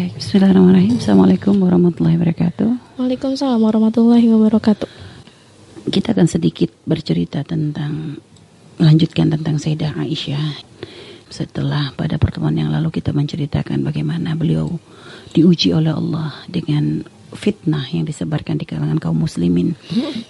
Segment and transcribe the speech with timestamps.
[0.00, 0.96] Baik, Bismillahirrahmanirrahim.
[0.96, 2.96] Assalamualaikum warahmatullahi wabarakatuh.
[2.96, 4.88] Waalaikumsalam warahmatullahi wabarakatuh.
[5.92, 8.16] Kita akan sedikit bercerita tentang
[8.80, 10.64] melanjutkan tentang Sayyidah Aisyah.
[11.28, 14.80] Setelah pada pertemuan yang lalu kita menceritakan bagaimana beliau
[15.36, 17.04] diuji oleh Allah dengan
[17.34, 19.78] fitnah yang disebarkan di kalangan kaum muslimin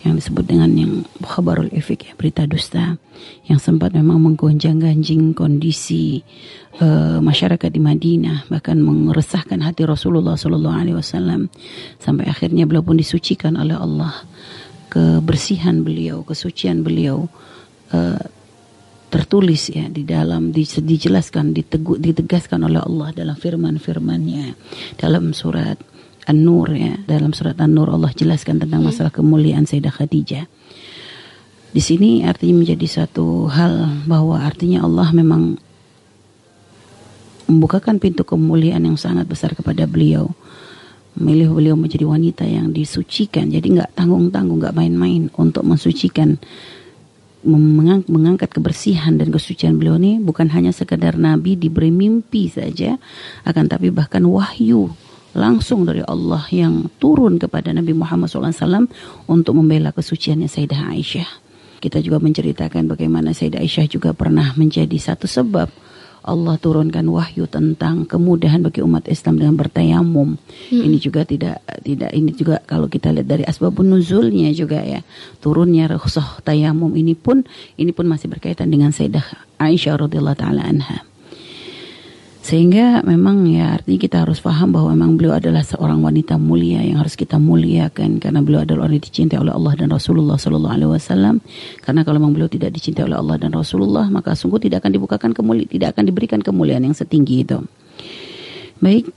[0.05, 0.93] yang disebut dengan yang
[1.25, 3.00] khabarul ifik ya, berita dusta
[3.49, 6.25] yang sempat memang menggonjang-ganjing kondisi
[6.81, 11.53] uh, masyarakat di Madinah bahkan meresahkan hati Rasulullah Shallallahu Alaihi Wasallam.
[12.00, 14.25] Sampai akhirnya beliau pun disucikan oleh Allah.
[14.90, 17.31] Kebersihan beliau kesucian beliau
[17.95, 18.23] uh,
[19.11, 24.54] tertulis ya di dalam dijelaskan ditegu, ditegaskan oleh Allah dalam firman-firmannya.
[24.96, 25.76] Dalam surat
[26.30, 28.89] An-Nur ya dalam surat An-Nur Allah jelaskan tentang hmm.
[28.94, 30.46] masalah kemuliaan Sayyidah Khadijah.
[31.70, 35.58] Di sini artinya menjadi satu hal bahwa artinya Allah memang
[37.50, 40.30] membukakan pintu kemuliaan yang sangat besar kepada beliau.
[41.19, 43.50] Memilih beliau menjadi wanita yang disucikan.
[43.50, 46.39] Jadi nggak tanggung-tanggung, nggak main-main untuk mensucikan
[47.41, 53.00] mengang mengangkat kebersihan dan kesucian beliau ini bukan hanya sekedar nabi diberi mimpi saja
[53.48, 54.92] akan tapi bahkan wahyu
[55.34, 58.91] langsung dari Allah yang turun kepada Nabi Muhammad SAW
[59.31, 61.31] untuk membela kesuciannya Sayyidah Aisyah.
[61.81, 65.70] Kita juga menceritakan bagaimana Sayyidah Aisyah juga pernah menjadi satu sebab
[66.20, 70.37] Allah turunkan wahyu tentang kemudahan bagi umat Islam dengan bertayamum.
[70.37, 70.83] Hmm.
[70.84, 75.00] Ini juga tidak tidak ini juga kalau kita lihat dari asbabun nuzulnya juga ya.
[75.41, 77.48] Turunnya rukhsah tayamum ini pun
[77.81, 81.09] ini pun masih berkaitan dengan Sayyidah Aisyah radhiyallahu taala anha.
[82.41, 86.97] Sehingga memang ya artinya kita harus paham bahwa memang beliau adalah seorang wanita mulia yang
[86.97, 90.91] harus kita muliakan karena beliau adalah orang yang dicintai oleh Allah dan Rasulullah Sallallahu Alaihi
[90.91, 91.45] Wasallam.
[91.85, 95.31] Karena kalau memang beliau tidak dicintai oleh Allah dan Rasulullah maka sungguh tidak akan dibukakan
[95.37, 97.61] kemuliaan, tidak akan diberikan kemuliaan yang setinggi itu.
[98.81, 99.13] Baik,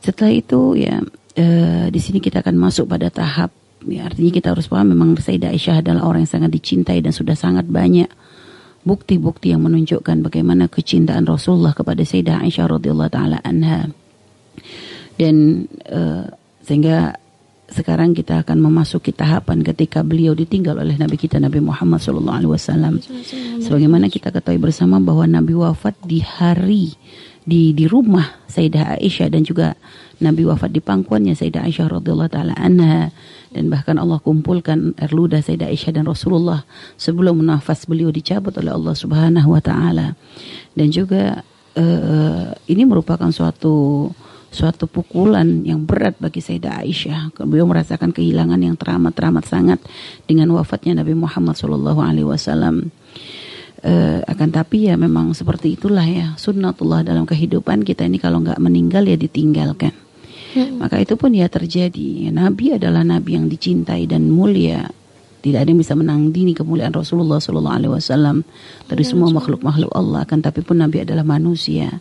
[0.00, 1.04] setelah itu ya
[1.36, 3.52] eh, di sini kita akan masuk pada tahap
[3.86, 7.34] ya artinya kita harus paham memang Sayyidah Aisyah adalah orang yang sangat dicintai dan sudah
[7.34, 8.08] sangat banyak
[8.82, 13.90] bukti-bukti yang menunjukkan bagaimana kecintaan Rasulullah kepada Sayyidah Aisyah radhiyallahu taala anha.
[15.16, 16.26] Dan uh,
[16.62, 17.14] sehingga
[17.72, 22.52] sekarang kita akan memasuki tahapan ketika beliau ditinggal oleh Nabi kita Nabi Muhammad sallallahu alaihi
[22.52, 22.94] wasallam.
[23.64, 26.92] Sebagaimana kita ketahui bersama bahwa Nabi wafat di hari
[27.42, 29.74] di di rumah Sayyidah Aisyah dan juga
[30.22, 33.10] Nabi wafat di pangkuannya Sayyidah Aisyah radhiyallahu taala anha
[33.52, 36.64] dan bahkan Allah kumpulkan Erluda Sayyidah Aisyah dan Rasulullah
[36.96, 40.16] sebelum nafas beliau dicabut oleh Allah Subhanahu wa taala.
[40.72, 41.44] Dan juga
[41.76, 44.08] uh, ini merupakan suatu
[44.52, 47.20] suatu pukulan yang berat bagi Sayyidah Aisyah.
[47.44, 49.80] Beliau merasakan kehilangan yang teramat-teramat sangat
[50.28, 52.88] dengan wafatnya Nabi Muhammad Shallallahu alaihi wasallam.
[53.82, 58.62] Uh, akan tapi ya memang seperti itulah ya sunnatullah dalam kehidupan kita ini kalau nggak
[58.62, 59.90] meninggal ya ditinggalkan
[60.52, 60.84] Hmm.
[60.84, 62.28] Maka itu pun ya terjadi.
[62.28, 64.84] Nabi adalah nabi yang dicintai dan mulia.
[65.42, 68.46] Tidak ada yang bisa menandingi kemuliaan Rasulullah Sallallahu Alaihi Wasallam
[68.86, 70.22] dari semua makhluk-makhluk Allah.
[70.22, 71.98] Kan tapi pun Nabi adalah manusia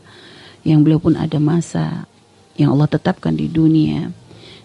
[0.62, 2.06] yang beliau pun ada masa
[2.54, 4.14] yang Allah tetapkan di dunia.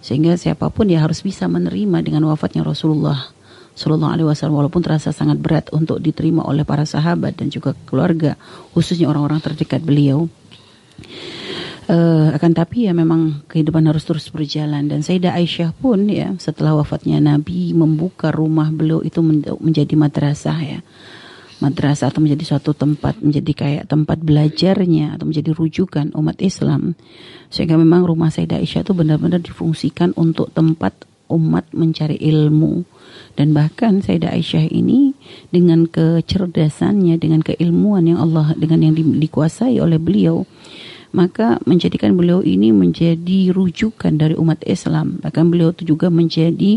[0.05, 3.33] Sehingga siapa pun ya harus bisa menerima dengan wafatnya Rasulullah
[3.77, 8.37] Sallallahu Alaihi Wasallam walaupun terasa sangat berat untuk diterima oleh para sahabat dan juga keluarga
[8.77, 10.29] khususnya orang-orang terdekat beliau.
[11.87, 14.91] Uh, akan tapi ya memang kehidupan harus terus berjalan.
[14.91, 19.23] Dan Sayyidah Aisyah pun ya setelah wafatnya Nabi membuka rumah beliau itu
[19.63, 20.81] menjadi madrasah ya.
[21.63, 26.99] Madrasah atau menjadi suatu tempat menjadi kayak tempat belajarnya atau menjadi rujukan umat Islam.
[27.55, 32.83] Sehingga memang rumah Sayyidah Aisyah itu benar-benar difungsikan untuk tempat umat mencari ilmu.
[33.39, 35.15] Dan bahkan Sayyidah Aisyah ini
[35.55, 40.43] dengan kecerdasannya dengan keilmuan yang Allah dengan yang di, dikuasai oleh beliau
[41.17, 45.17] maka menjadikan beliau ini menjadi rujukan dari umat Islam.
[45.25, 46.77] Bahkan beliau itu juga menjadi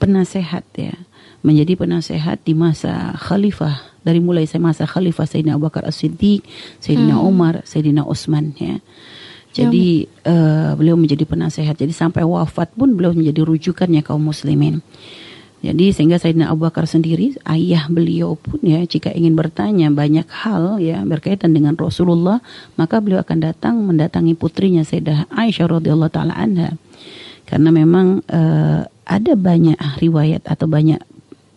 [0.00, 0.96] penasehat ya,
[1.44, 6.40] menjadi penasehat di masa khalifah dari mulai saya masa khalifah Sayyidina Abu Bakar As-Siddiq,
[6.80, 7.28] Sayyidina hmm.
[7.28, 8.80] Umar, Sayyidina Utsman ya.
[9.54, 10.32] Jadi ya.
[10.32, 11.78] uh, beliau menjadi penasehat.
[11.78, 14.82] Jadi sampai wafat pun beliau menjadi rujukannya kaum muslimin.
[15.64, 20.76] Jadi sehingga Sayyidina Abu Bakar sendiri ayah beliau pun ya jika ingin bertanya banyak hal
[20.76, 22.44] ya berkaitan dengan Rasulullah
[22.76, 26.76] maka beliau akan datang mendatangi putrinya Sayyidah Aisyah radhiyallahu taala anha.
[27.48, 31.00] Karena memang uh, ada banyak riwayat atau banyak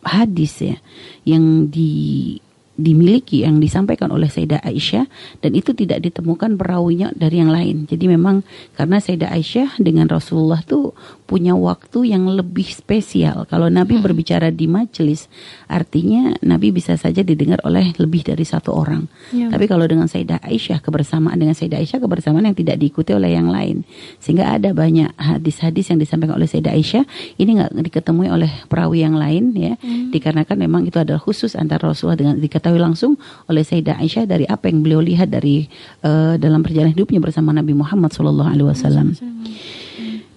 [0.07, 0.80] hadis ya
[1.27, 2.39] yang di
[2.77, 5.10] dimiliki yang disampaikan oleh Sayyidah Aisyah
[5.42, 7.89] dan itu tidak ditemukan perawinya dari yang lain.
[7.89, 8.45] Jadi memang
[8.77, 10.94] karena Sayyidah Aisyah dengan Rasulullah tuh
[11.27, 13.44] punya waktu yang lebih spesial.
[13.51, 14.03] Kalau Nabi hmm.
[14.07, 15.27] berbicara di majelis,
[15.68, 19.12] artinya Nabi bisa saja didengar oleh lebih dari satu orang.
[19.35, 19.51] Ya.
[19.51, 23.51] Tapi kalau dengan Sayyidah Aisyah kebersamaan dengan Sayyidah Aisyah kebersamaan yang tidak diikuti oleh yang
[23.51, 23.83] lain.
[24.24, 27.03] Sehingga ada banyak hadis-hadis yang disampaikan oleh Sayyidah Aisyah
[27.35, 29.75] ini nggak diketemui oleh perawi yang lain ya.
[29.83, 30.15] Hmm.
[30.15, 33.19] Dikarenakan memang itu adalah khusus antara Rasulullah dengan diketahui langsung
[33.51, 35.68] oleh Sayyidah Aisyah dari apa yang beliau lihat dari
[36.07, 39.07] uh, dalam perjalanan hidupnya bersama Nabi Muhammad Shallallahu Alaihi Wasallam.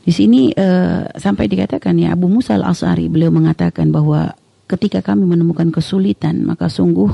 [0.01, 4.33] Di sini uh, sampai dikatakan ya Abu Musa al Asari beliau mengatakan bahwa
[4.67, 7.11] ketika kami menemukan kesulitan maka sungguh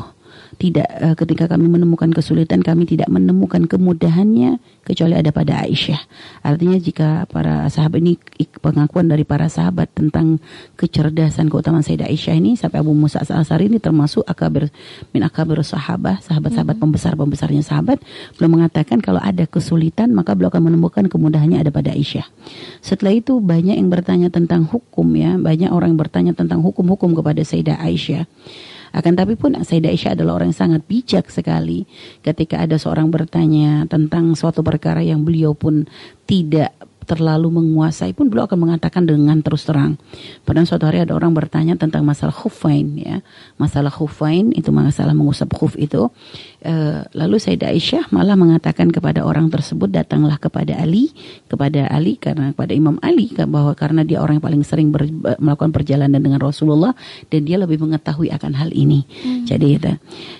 [0.56, 5.98] tidak uh, ketika kami menemukan kesulitan kami tidak menemukan kemudahannya kecuali ada pada Aisyah.
[6.46, 8.14] Artinya jika para sahabat ini
[8.62, 10.38] pengakuan dari para sahabat tentang
[10.78, 14.70] kecerdasan keutamaan Sayyidah Aisyah ini sampai Abu Musa Al-Asari ini termasuk akabir
[15.10, 17.98] min akabir sahabat, sahabat-sahabat pembesar-pembesarnya sahabat
[18.38, 22.24] belum mengatakan kalau ada kesulitan maka beliau akan menemukan kemudahannya ada pada Aisyah.
[22.80, 27.42] Setelah itu banyak yang bertanya tentang hukum ya, banyak orang yang bertanya tentang hukum-hukum kepada
[27.42, 28.24] Sayyidah Aisyah.
[28.96, 31.84] Akan tapi pun Sayyidah Aisyah adalah orang yang sangat bijak sekali
[32.24, 35.84] ketika ada seorang bertanya tentang suatu perkara yang beliau pun
[36.24, 36.72] tidak
[37.06, 39.94] terlalu menguasai pun beliau akan mengatakan dengan terus terang.
[40.42, 43.22] Pada suatu hari ada orang bertanya tentang masalah khufain ya.
[43.56, 46.10] Masalah khufain itu masalah mengusap khuf itu.
[46.58, 51.14] E, lalu Sayyidah Aisyah malah mengatakan kepada orang tersebut datanglah kepada Ali,
[51.46, 55.06] kepada Ali karena kepada Imam Ali bahwa karena dia orang yang paling sering ber,
[55.38, 56.92] melakukan perjalanan dengan Rasulullah
[57.30, 59.06] dan dia lebih mengetahui akan hal ini.
[59.22, 59.46] Hmm.
[59.46, 59.92] Jadi itu.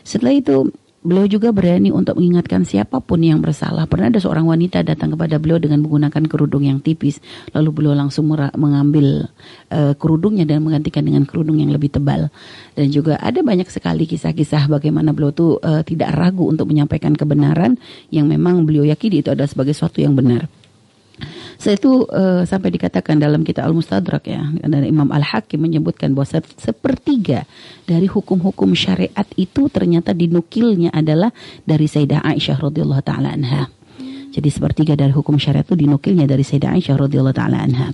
[0.02, 0.74] Setelah itu
[1.06, 3.86] Beliau juga berani untuk mengingatkan siapa pun yang bersalah.
[3.86, 7.22] Pernah ada seorang wanita datang kepada beliau dengan menggunakan kerudung yang tipis.
[7.54, 9.30] Lalu beliau langsung mengambil
[9.70, 12.26] uh, kerudungnya dan menggantikan dengan kerudung yang lebih tebal.
[12.74, 17.78] Dan juga ada banyak sekali kisah-kisah bagaimana beliau tuh uh, tidak ragu untuk menyampaikan kebenaran
[18.10, 20.50] yang memang beliau yakini itu adalah sebagai sesuatu yang benar.
[21.56, 27.44] Saya itu uh, sampai dikatakan dalam kitab Al-Mustadrak ya, dari Imam Al-Hakim menyebutkan bahwa sepertiga
[27.84, 31.32] dari hukum-hukum syariat itu ternyata dinukilnya adalah
[31.64, 33.75] dari Sayyidah Aisyah radhiyallahu taala anha.
[34.36, 37.88] Jadi sepertiga dari hukum syariat itu dinukilnya dari Sayyidah Aisyah radhiyallahu taala anha.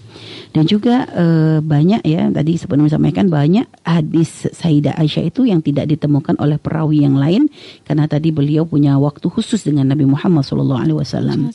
[0.50, 1.26] Dan juga e,
[1.62, 7.06] banyak ya tadi sebelum sampaikan banyak hadis Sayyidah Aisyah itu yang tidak ditemukan oleh perawi
[7.06, 7.46] yang lain
[7.86, 11.54] karena tadi beliau punya waktu khusus dengan Nabi Muhammad sallallahu alaihi wasallam.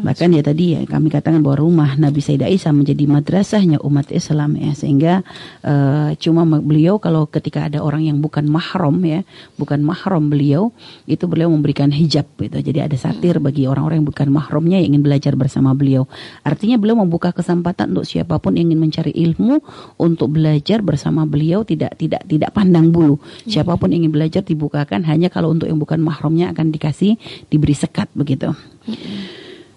[0.00, 4.56] Bahkan ya tadi ya kami katakan bahwa rumah Nabi Sayyidah Aisyah menjadi madrasahnya umat Islam
[4.56, 5.20] ya sehingga
[5.60, 5.74] e,
[6.16, 9.28] cuma beliau kalau ketika ada orang yang bukan mahram ya,
[9.60, 10.72] bukan mahram beliau
[11.04, 12.64] itu beliau memberikan hijab gitu.
[12.64, 16.06] Jadi ada satir bagi orang-orang bukan mahramnya yang ingin belajar bersama beliau.
[16.46, 19.58] Artinya beliau membuka kesempatan untuk siapa pun yang ingin mencari ilmu
[19.98, 23.18] untuk belajar bersama beliau tidak tidak tidak pandang bulu.
[23.50, 27.18] Siapa pun yang ingin belajar dibukakan hanya kalau untuk yang bukan mahramnya akan dikasih
[27.50, 28.54] diberi sekat begitu.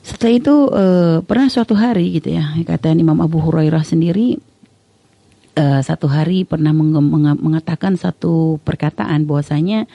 [0.05, 4.37] Setelah itu uh, pernah suatu hari gitu ya kata Imam Abu Hurairah sendiri
[5.59, 6.95] uh, satu hari pernah meng
[7.39, 9.85] mengatakan satu perkataan bahwasanya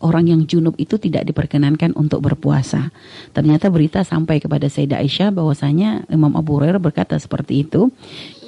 [0.00, 2.88] orang yang junub itu tidak diperkenankan untuk berpuasa.
[3.36, 7.92] Ternyata berita sampai kepada Sayyidah Aisyah bahwasanya Imam Abu Hurairah berkata seperti itu.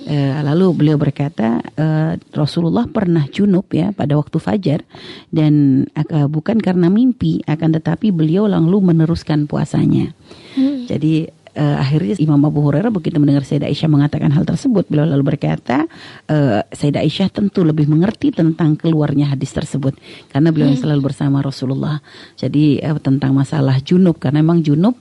[0.02, 4.82] E, lalu beliau berkata e, Rasulullah pernah junub ya pada waktu fajar
[5.30, 10.10] dan e, bukan karena mimpi akan tetapi beliau lalu meneruskan puasanya.
[10.58, 10.90] Hmm.
[10.90, 15.36] Jadi uh, akhirnya Imam Abu Hurairah begitu mendengar Sayyidah Aisyah mengatakan hal tersebut, beliau lalu
[15.36, 15.84] berkata,
[16.28, 19.96] uh, Sayyidah Aisyah tentu lebih mengerti tentang keluarnya hadis tersebut
[20.32, 20.80] karena beliau hmm.
[20.80, 22.00] selalu bersama Rasulullah.
[22.36, 24.96] Jadi uh, tentang masalah junub karena memang junub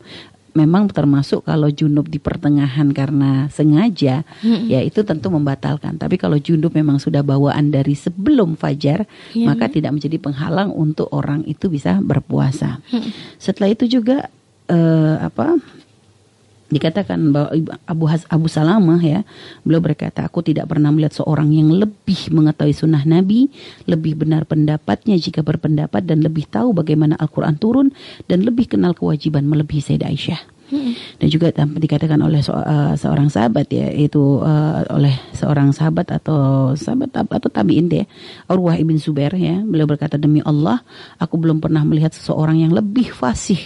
[0.51, 4.67] memang termasuk kalau junub di pertengahan karena sengaja hmm.
[4.67, 9.47] ya itu tentu membatalkan tapi kalau junub memang sudah bawaan dari sebelum fajar ya.
[9.47, 13.39] maka tidak menjadi penghalang untuk orang itu bisa berpuasa hmm.
[13.39, 14.27] setelah itu juga
[14.67, 15.55] uh, apa
[16.71, 17.51] dikatakan bahwa
[17.83, 19.27] Abu Has, Abu Salamah ya
[19.67, 23.51] beliau berkata aku tidak pernah melihat seorang yang lebih mengetahui sunnah Nabi
[23.85, 27.87] lebih benar pendapatnya jika berpendapat dan lebih tahu bagaimana Al-Quran turun
[28.31, 31.19] dan lebih kenal kewajiban melebihi Sayyidah Aisyah hmm.
[31.19, 36.71] dan juga dikatakan oleh so, uh, seorang sahabat ya itu uh, oleh seorang sahabat atau
[36.79, 38.07] sahabat atau tabiin deh
[38.47, 40.79] Urwah ibn Zubair ya beliau berkata demi Allah
[41.19, 43.59] aku belum pernah melihat seseorang yang lebih fasih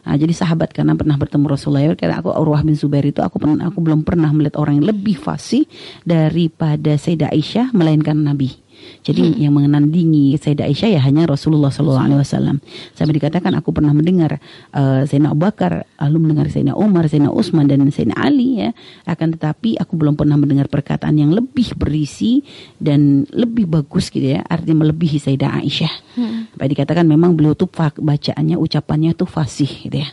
[0.00, 3.68] Nah, jadi sahabat karena pernah bertemu Rasulullah karena aku Urwah bin Zubair itu aku pernah
[3.68, 5.68] aku belum pernah melihat orang yang lebih fasih
[6.08, 8.69] daripada Sayyidah Aisyah melainkan Nabi.
[9.00, 12.56] Jadi yang menandingi Sayyidah Aisyah ya hanya Rasulullah Sallallahu Alaihi Wasallam.
[12.92, 14.36] Sampai dikatakan aku pernah mendengar
[14.76, 18.70] uh, Sayyidina Abu Bakar, lalu mendengar Sayyidina Umar, Sayyidina Utsman dan Sayyidina Ali ya.
[19.08, 22.44] Akan tetapi aku belum pernah mendengar perkataan yang lebih berisi
[22.76, 24.44] dan lebih bagus gitu ya.
[24.44, 25.94] Artinya melebihi Sayyidah Aisyah.
[26.20, 26.52] Hmm.
[26.52, 30.12] Sampai dikatakan memang beliau tuh bacaannya, ucapannya tuh fasih gitu ya.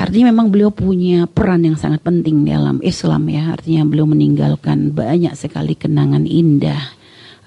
[0.00, 3.52] Artinya memang beliau punya peran yang sangat penting dalam Islam ya.
[3.52, 6.99] Artinya beliau meninggalkan banyak sekali kenangan indah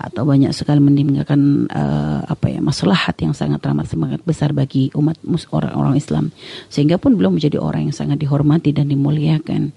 [0.04, 5.16] atau banyak sekali meninggalkan uh, apa ya maslahat yang sangat ramah sangat besar bagi umat
[5.56, 6.36] orang-orang Islam.
[6.68, 9.72] Sehingga pun belum menjadi orang yang sangat dihormati dan dimuliakan.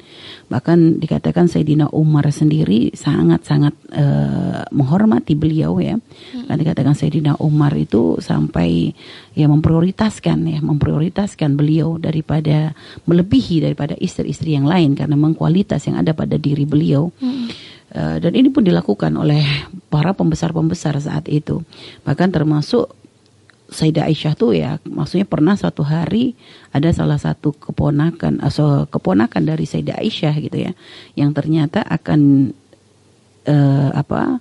[0.51, 5.95] Bahkan dikatakan Sayyidina Umar sendiri sangat-sangat uh, menghormati beliau ya.
[6.51, 8.91] Kan dikatakan Sayyidina Umar itu sampai
[9.39, 12.75] ya memprioritaskan ya memprioritaskan beliau daripada
[13.07, 14.99] melebihi daripada istri-istri yang lain.
[14.99, 17.15] Karena memang kualitas yang ada pada diri beliau.
[17.23, 19.43] Hmm dan ini pun dilakukan oleh
[19.89, 21.63] para pembesar-pembesar saat itu.
[22.03, 22.93] Bahkan termasuk
[23.67, 26.39] Sayyidah Aisyah tuh ya, maksudnya pernah suatu hari
[26.71, 30.73] ada salah satu keponakan atau keponakan dari Sayyidah Aisyah gitu ya,
[31.19, 32.53] yang ternyata akan
[33.51, 34.39] uh, apa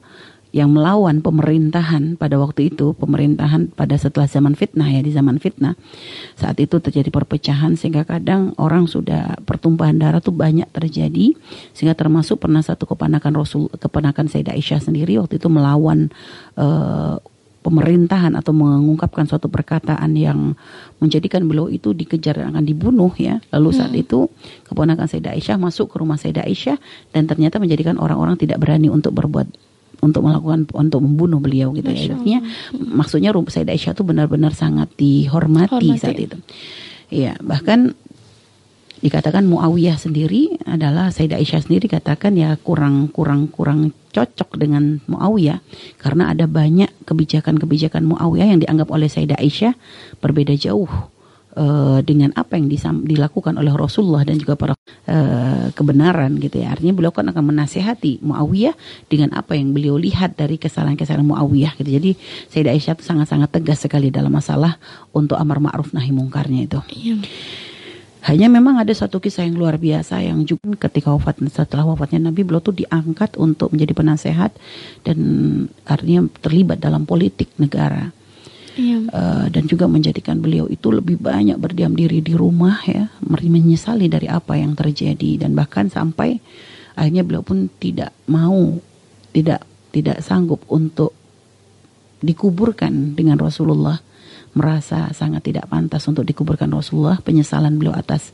[0.55, 5.75] yang melawan pemerintahan pada waktu itu, pemerintahan pada setelah zaman fitnah ya, di zaman fitnah.
[6.39, 11.35] Saat itu terjadi perpecahan sehingga kadang orang sudah pertumpahan darah tuh banyak terjadi
[11.75, 16.07] sehingga termasuk pernah satu keponakan Rasul keponakan Sayyidah Aisyah sendiri waktu itu melawan
[16.55, 17.19] uh,
[17.59, 20.55] pemerintahan atau mengungkapkan suatu perkataan yang
[21.03, 23.43] menjadikan beliau itu dikejar dan akan dibunuh ya.
[23.51, 24.03] Lalu saat hmm.
[24.07, 24.31] itu
[24.71, 26.79] keponakan Sayyidah Aisyah masuk ke rumah Sayyidah Aisyah
[27.11, 32.15] dan ternyata menjadikan orang-orang tidak berani untuk berbuat untuk melakukan untuk membunuh beliau gitu ya.
[32.15, 32.39] Artinya
[32.75, 36.01] maksudnya Sayyidah Aisyah itu benar-benar sangat dihormati Hormati.
[36.01, 36.37] saat itu.
[37.13, 37.93] Iya, bahkan
[39.03, 45.61] dikatakan Muawiyah sendiri adalah Sayyidah Aisyah sendiri katakan ya kurang kurang kurang cocok dengan Muawiyah
[46.01, 49.77] karena ada banyak kebijakan-kebijakan Muawiyah yang dianggap oleh Sayyidah Aisyah
[50.23, 50.89] berbeda jauh
[51.55, 56.75] uh, dengan apa yang disam, dilakukan oleh Rasulullah dan juga para uh, kebenaran gitu ya.
[56.75, 58.75] Artinya beliau kan akan menasehati Muawiyah
[59.07, 61.89] dengan apa yang beliau lihat dari kesalahan-kesalahan Muawiyah gitu.
[61.89, 62.11] Jadi
[62.51, 64.77] Sayyidah Aisyah itu sangat-sangat tegas sekali dalam masalah
[65.15, 66.79] untuk amar ma'ruf nahi mungkarnya itu.
[66.91, 67.15] Iya.
[68.25, 72.41] Hanya memang ada satu kisah yang luar biasa yang juga ketika wafat setelah wafatnya Nabi
[72.41, 74.49] beliau tuh diangkat untuk menjadi penasehat
[75.05, 75.17] dan
[75.85, 78.09] artinya terlibat dalam politik negara
[78.75, 78.99] iya.
[79.09, 84.29] uh, dan juga menjadikan beliau itu lebih banyak berdiam diri di rumah ya menyesali dari
[84.29, 85.41] apa yang terjadi.
[85.47, 86.39] Dan bahkan sampai
[86.95, 88.79] akhirnya beliau pun tidak mau
[89.35, 91.15] tidak tidak sanggup untuk
[92.23, 93.99] dikuburkan dengan Rasulullah.
[94.55, 97.19] Merasa sangat tidak pantas untuk dikuburkan Rasulullah.
[97.19, 98.31] Penyesalan beliau atas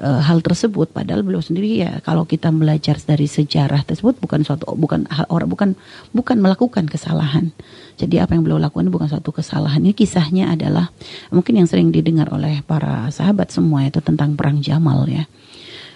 [0.00, 0.90] uh, hal tersebut.
[0.90, 5.48] Padahal beliau sendiri ya kalau kita belajar dari sejarah tersebut bukan suatu bukan hal orang
[5.50, 5.70] bukan
[6.10, 7.54] bukan melakukan kesalahan.
[8.00, 9.82] Jadi apa yang beliau lakukan bukan suatu kesalahan.
[9.84, 10.90] Ini kisahnya adalah
[11.30, 15.26] mungkin yang sering didengar oleh para sahabat semua itu tentang perang Jamal ya.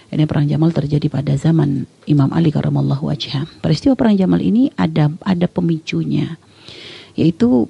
[0.09, 3.45] Ini perang Jamal terjadi pada zaman Imam Ali karramallahu wajhah.
[3.61, 6.39] Peristiwa perang Jamal ini ada ada pemicunya
[7.19, 7.67] yaitu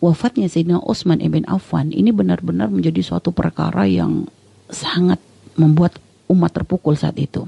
[0.00, 1.92] wafatnya Sayyidina Utsman ibn Affan.
[1.92, 4.24] Ini benar-benar menjadi suatu perkara yang
[4.72, 5.20] sangat
[5.56, 5.98] membuat
[6.30, 7.44] umat terpukul saat itu.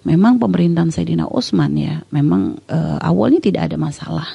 [0.00, 4.28] Memang pemerintahan Sayyidina Utsman ya, memang uh, awalnya tidak ada masalah.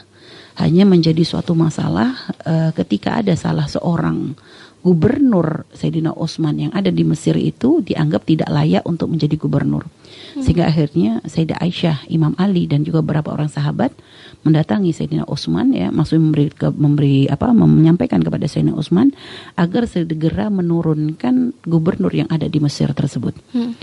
[0.55, 4.37] Hanya menjadi suatu masalah uh, ketika ada salah seorang
[4.85, 9.89] gubernur Sayyidina Utsman yang ada di Mesir itu dianggap tidak layak untuk menjadi gubernur.
[10.37, 10.45] Hmm.
[10.45, 13.97] Sehingga akhirnya Sayyidah Aisyah, Imam Ali dan juga beberapa orang sahabat
[14.45, 19.09] mendatangi Sayyidina Utsman ya, maksudnya memberi ke, memberi apa menyampaikan kepada Sayyidina Utsman
[19.57, 23.33] agar segera menurunkan gubernur yang ada di Mesir tersebut.
[23.57, 23.73] Hmm.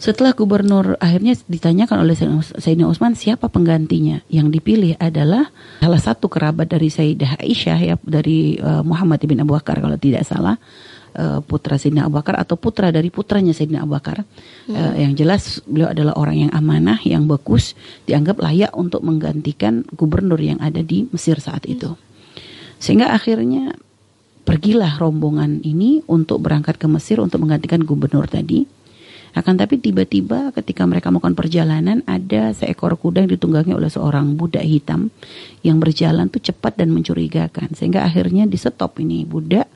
[0.00, 5.52] Setelah gubernur akhirnya ditanyakan oleh Sayyidina Utsman siapa penggantinya, yang dipilih adalah
[5.84, 10.24] salah satu kerabat dari Sayyidah Aisyah ya dari uh, Muhammad bin Abu Bakar kalau tidak
[10.24, 10.56] salah
[11.20, 14.24] uh, putra Sayyidina Abu Bakar atau putra dari putranya Sayyidina Abu Bakar.
[14.64, 14.72] Hmm.
[14.72, 17.76] Uh, yang jelas beliau adalah orang yang amanah, yang bagus,
[18.08, 21.92] dianggap layak untuk menggantikan gubernur yang ada di Mesir saat itu.
[22.80, 23.76] Sehingga akhirnya
[24.48, 28.79] pergilah rombongan ini untuk berangkat ke Mesir untuk menggantikan gubernur tadi.
[29.30, 34.66] Akan tapi tiba-tiba ketika mereka melakukan perjalanan ada seekor kuda yang ditunggangi oleh seorang budak
[34.66, 35.14] hitam
[35.62, 37.72] yang berjalan tuh cepat dan mencurigakan.
[37.74, 39.22] Sehingga akhirnya disetop ini.
[39.22, 39.70] Budak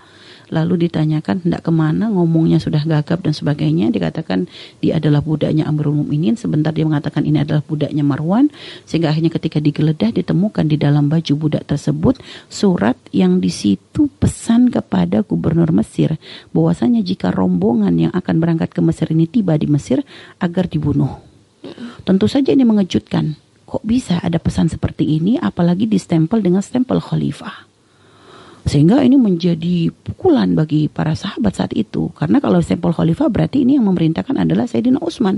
[0.54, 3.90] lalu ditanyakan hendak ke mana ngomongnya sudah gagap dan sebagainya.
[3.90, 4.46] Dikatakan
[4.78, 6.38] dia adalah budaknya Amrul Mukminin.
[6.38, 8.54] Sebentar dia mengatakan ini adalah budaknya Marwan.
[8.86, 14.70] Sehingga akhirnya ketika digeledah ditemukan di dalam baju budak tersebut surat yang di situ pesan
[14.70, 16.14] kepada gubernur Mesir
[16.54, 20.06] bahwasanya jika rombongan yang akan berangkat ke Mesir ini tiba di Mesir
[20.38, 21.18] agar dibunuh.
[22.06, 23.34] Tentu saja ini mengejutkan.
[23.64, 27.73] Kok bisa ada pesan seperti ini apalagi distempel dengan stempel khalifah.
[28.64, 32.08] Sehingga ini menjadi pukulan bagi para sahabat saat itu.
[32.16, 35.36] Karena kalau stempel khalifah berarti ini yang memerintahkan adalah Sayyidina Utsman.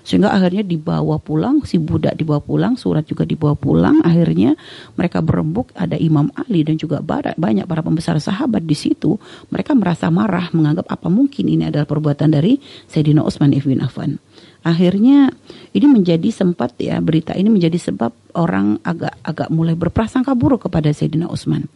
[0.00, 4.00] Sehingga akhirnya dibawa pulang, si budak dibawa pulang, surat juga dibawa pulang.
[4.00, 4.56] Akhirnya
[4.96, 9.20] mereka berembuk, ada Imam Ali dan juga banyak para pembesar sahabat di situ.
[9.52, 12.56] Mereka merasa marah, menganggap apa mungkin ini adalah perbuatan dari
[12.88, 14.16] Sayyidina Utsman ibn Affan.
[14.60, 15.32] Akhirnya
[15.72, 21.26] ini menjadi sempat ya berita ini menjadi sebab orang agak-agak mulai berprasangka buruk kepada Sayyidina
[21.30, 21.66] Utsman.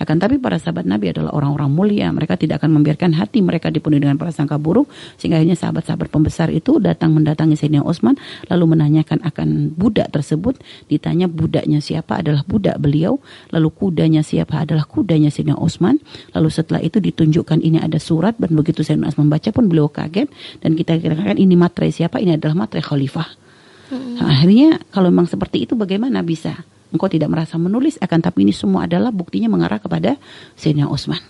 [0.00, 4.04] Akan tapi para sahabat Nabi adalah orang-orang mulia, mereka tidak akan membiarkan hati mereka dipenuhi
[4.04, 4.88] dengan prasangka buruk
[5.20, 8.16] sehingga akhirnya sahabat-sahabat pembesar itu datang mendatangi Sayyidina Utsman
[8.48, 13.20] lalu menanyakan akan budak tersebut, ditanya budaknya siapa adalah budak beliau,
[13.52, 16.00] lalu kudanya siapa adalah kudanya Sayyidina Utsman,
[16.32, 20.30] lalu setelah itu ditunjukkan ini ada surat dan begitu Sayyidina Utsman membaca pun beliau kaget
[20.62, 22.20] dan kita kira-kira ini materai siapa?
[22.28, 23.48] Ini adalah materai khalifah.
[23.88, 24.20] Hmm.
[24.20, 26.52] akhirnya kalau memang seperti itu bagaimana bisa?
[26.92, 30.20] Engkau tidak merasa menulis akan tapi ini semua adalah buktinya mengarah kepada
[30.60, 31.24] Sayyidina Utsman.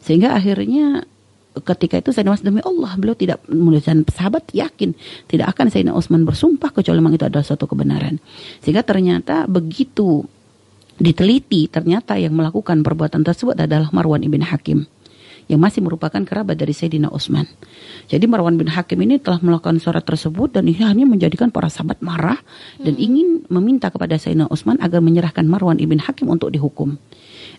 [0.00, 1.04] Sehingga akhirnya
[1.52, 4.96] ketika itu Sayyidina Utsman demi Allah beliau tidak menulis dan sahabat yakin
[5.28, 8.16] tidak akan Sayyidina Utsman bersumpah kecuali memang itu adalah suatu kebenaran.
[8.64, 10.24] Sehingga ternyata begitu
[10.96, 14.88] diteliti ternyata yang melakukan perbuatan tersebut adalah Marwan ibn Hakim
[15.48, 17.48] yang masih merupakan kerabat dari Sayyidina Utsman.
[18.06, 22.04] Jadi Marwan bin Hakim ini telah melakukan surat tersebut dan ini hanya menjadikan para sahabat
[22.04, 22.36] marah
[22.76, 23.06] dan hmm.
[23.08, 27.00] ingin meminta kepada Sayyidina Utsman agar menyerahkan Marwan ibn Hakim untuk dihukum.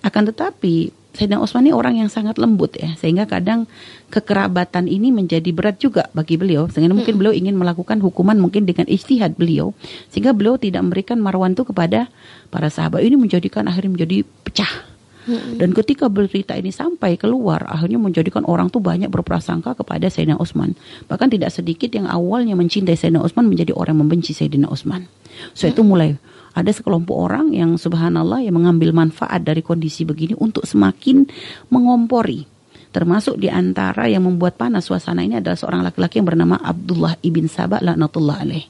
[0.05, 3.65] Akan tetapi Sayyidina Utsman ini orang yang sangat lembut ya, sehingga kadang
[4.13, 6.69] kekerabatan ini menjadi berat juga bagi beliau.
[6.69, 7.19] Sehingga mungkin hmm.
[7.19, 9.74] beliau ingin melakukan hukuman mungkin dengan istihad beliau,
[10.13, 12.08] sehingga beliau tidak memberikan Marwan itu kepada
[12.53, 13.01] para sahabat.
[13.01, 18.82] Ini menjadikan akhirnya menjadi pecah dan ketika berita ini sampai keluar, akhirnya menjadikan orang tuh
[18.82, 20.74] banyak berprasangka kepada Sayyidina Utsman.
[21.06, 25.06] Bahkan tidak sedikit yang awalnya mencintai Sayyidina Utsman menjadi orang yang membenci Sayyidina Utsman.
[25.54, 26.18] So itu mulai
[26.58, 31.30] ada sekelompok orang yang subhanallah yang mengambil manfaat dari kondisi begini untuk semakin
[31.70, 32.60] mengompori
[32.90, 37.46] termasuk di antara yang membuat panas suasana ini adalah seorang laki-laki yang bernama Abdullah ibn
[37.46, 38.66] Sabah laknatullah alaih.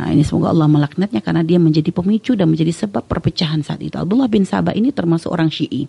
[0.00, 4.00] Nah, ini semoga Allah melaknatnya karena dia menjadi pemicu dan menjadi sebab perpecahan saat itu.
[4.00, 5.84] Abdullah bin Sabah ini termasuk orang Syi'i.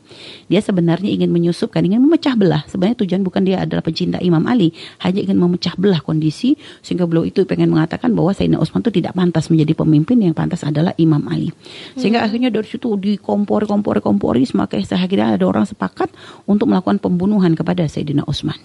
[0.52, 2.68] Dia sebenarnya ingin menyusupkan, ingin memecah belah.
[2.68, 7.24] Sebenarnya tujuan bukan dia adalah pencinta Imam Ali, hanya ingin memecah belah kondisi sehingga beliau
[7.24, 11.24] itu pengen mengatakan bahwa Sayyidina Utsman itu tidak pantas menjadi pemimpin yang pantas adalah Imam
[11.32, 11.48] Ali.
[11.96, 12.28] Sehingga hmm.
[12.28, 16.12] akhirnya dari situ dikompori kompori kompori semakin akhirnya ada orang sepakat
[16.44, 18.60] untuk melakukan pembunuhan kepada Sayyidina Utsman.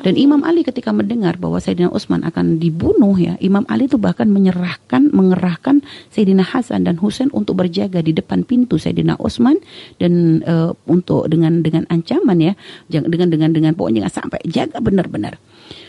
[0.00, 4.30] Dan Imam Ali ketika mendengar bahwa Sayyidina Utsman akan dibunuh ya, Imam Ali itu bahkan
[4.30, 9.60] menyerahkan mengerahkan Sayyidina Hasan dan Husain untuk berjaga di depan pintu Sayyidina Utsman
[10.00, 12.52] dan uh, untuk dengan dengan ancaman ya,
[12.88, 15.36] dengan dengan dengan pokoknya sampai jaga benar-benar.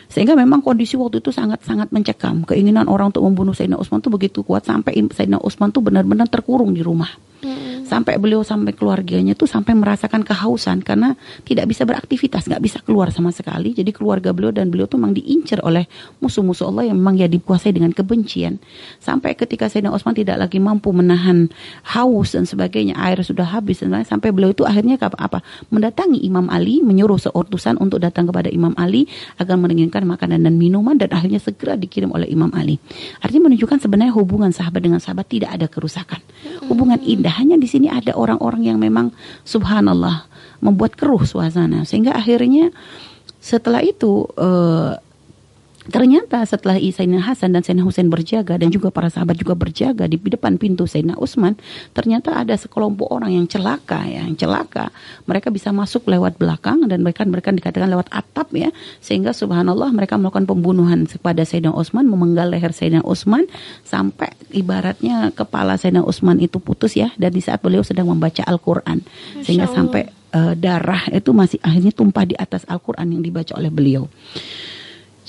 [0.10, 2.42] Sehingga memang kondisi waktu itu sangat-sangat mencekam.
[2.42, 6.74] Keinginan orang untuk membunuh Sayyidina Utsman itu begitu kuat sampai Sayyidina Utsman itu benar-benar terkurung
[6.74, 7.14] di rumah.
[7.40, 7.88] Hmm.
[7.88, 11.16] Sampai beliau sampai keluarganya tuh sampai merasakan kehausan karena
[11.48, 13.72] tidak bisa beraktivitas, nggak bisa keluar sama sekali.
[13.72, 15.88] Jadi keluarga beliau dan beliau tuh memang diincar oleh
[16.20, 18.60] musuh-musuh Allah yang memang ya dikuasai dengan kebencian.
[19.00, 21.48] Sampai ketika Sayyidina Utsman tidak lagi mampu menahan
[21.96, 25.16] haus dan sebagainya, air sudah habis dan sampai beliau itu akhirnya apa?
[25.16, 25.40] apa
[25.72, 29.08] mendatangi Imam Ali, menyuruh seutusan untuk datang kepada Imam Ali
[29.40, 32.78] agar menginginkan makanan dan minuman dan akhirnya segera dikirim oleh Imam Ali.
[33.24, 36.22] Artinya menunjukkan sebenarnya hubungan sahabat dengan sahabat tidak ada kerusakan.
[36.68, 39.12] Hubungan indah hanya di sini ada orang-orang yang memang
[39.44, 40.30] subhanallah
[40.64, 42.72] membuat keruh suasana sehingga akhirnya
[43.40, 45.00] setelah itu uh,
[45.90, 50.22] Ternyata setelah Sayyidina Hasan dan Sayyidina Husain berjaga dan juga para sahabat juga berjaga di
[50.22, 51.58] depan pintu Sayyidina Utsman,
[51.98, 54.94] ternyata ada sekelompok orang yang celaka ya, yang celaka.
[55.26, 58.70] Mereka bisa masuk lewat belakang dan mereka mereka dikatakan lewat atap ya,
[59.02, 63.50] sehingga subhanallah mereka melakukan pembunuhan kepada Sayyidina Utsman, memenggal leher Sayyidina Utsman
[63.82, 69.02] sampai ibaratnya kepala Sayyidina Utsman itu putus ya dan di saat beliau sedang membaca Al-Qur'an
[69.42, 70.06] sehingga sampai
[70.38, 74.06] uh, darah itu masih akhirnya tumpah di atas Al-Qur'an yang dibaca oleh beliau.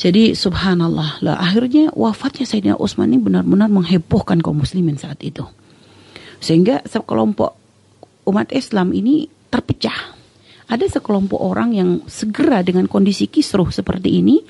[0.01, 5.45] Jadi subhanallah lah akhirnya wafatnya Sayyidina Utsman ini benar-benar menghebohkan kaum muslimin saat itu.
[6.41, 7.53] Sehingga sekelompok
[8.25, 10.17] umat Islam ini terpecah.
[10.73, 14.41] Ada sekelompok orang yang segera dengan kondisi kisruh seperti ini,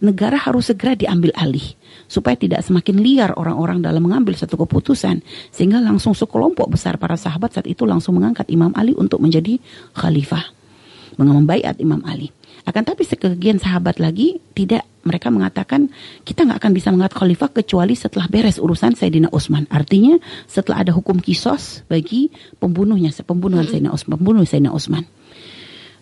[0.00, 1.76] negara harus segera diambil alih
[2.08, 5.20] supaya tidak semakin liar orang-orang dalam mengambil satu keputusan
[5.52, 9.60] sehingga langsung sekelompok besar para sahabat saat itu langsung mengangkat Imam Ali untuk menjadi
[9.92, 10.56] khalifah
[11.18, 12.37] membaiat Imam Ali.
[12.68, 15.88] Akan tapi sekegian sahabat lagi tidak mereka mengatakan
[16.20, 19.64] kita nggak akan bisa mengangkat khalifah kecuali setelah beres urusan Sayyidina Utsman.
[19.72, 22.28] Artinya setelah ada hukum kisos bagi
[22.60, 25.08] pembunuhnya, pembunuhan Sayyidina Utsman, pembunuh Sayyidina Utsman.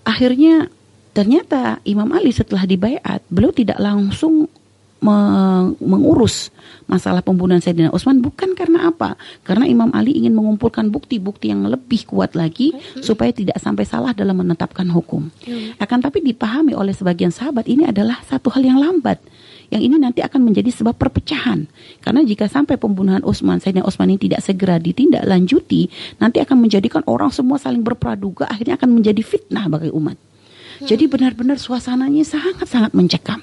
[0.02, 0.66] Akhirnya
[1.14, 4.50] ternyata Imam Ali setelah dibaiat, beliau tidak langsung
[5.02, 6.48] mengurus
[6.86, 9.18] masalah pembunuhan Sayyidina Utsman bukan karena apa?
[9.42, 13.02] Karena Imam Ali ingin mengumpulkan bukti-bukti yang lebih kuat lagi hmm.
[13.02, 15.28] supaya tidak sampai salah dalam menetapkan hukum.
[15.44, 15.76] Hmm.
[15.82, 19.20] Akan tapi dipahami oleh sebagian sahabat ini adalah satu hal yang lambat.
[19.66, 21.66] Yang ini nanti akan menjadi sebab perpecahan.
[21.98, 25.90] Karena jika sampai pembunuhan Utsman, Sayyidina Utsman ini tidak segera ditindaklanjuti,
[26.22, 30.14] nanti akan menjadikan orang semua saling berpraduga, akhirnya akan menjadi fitnah bagi umat.
[30.14, 30.86] Hmm.
[30.86, 33.42] Jadi benar-benar suasananya sangat-sangat mencekam.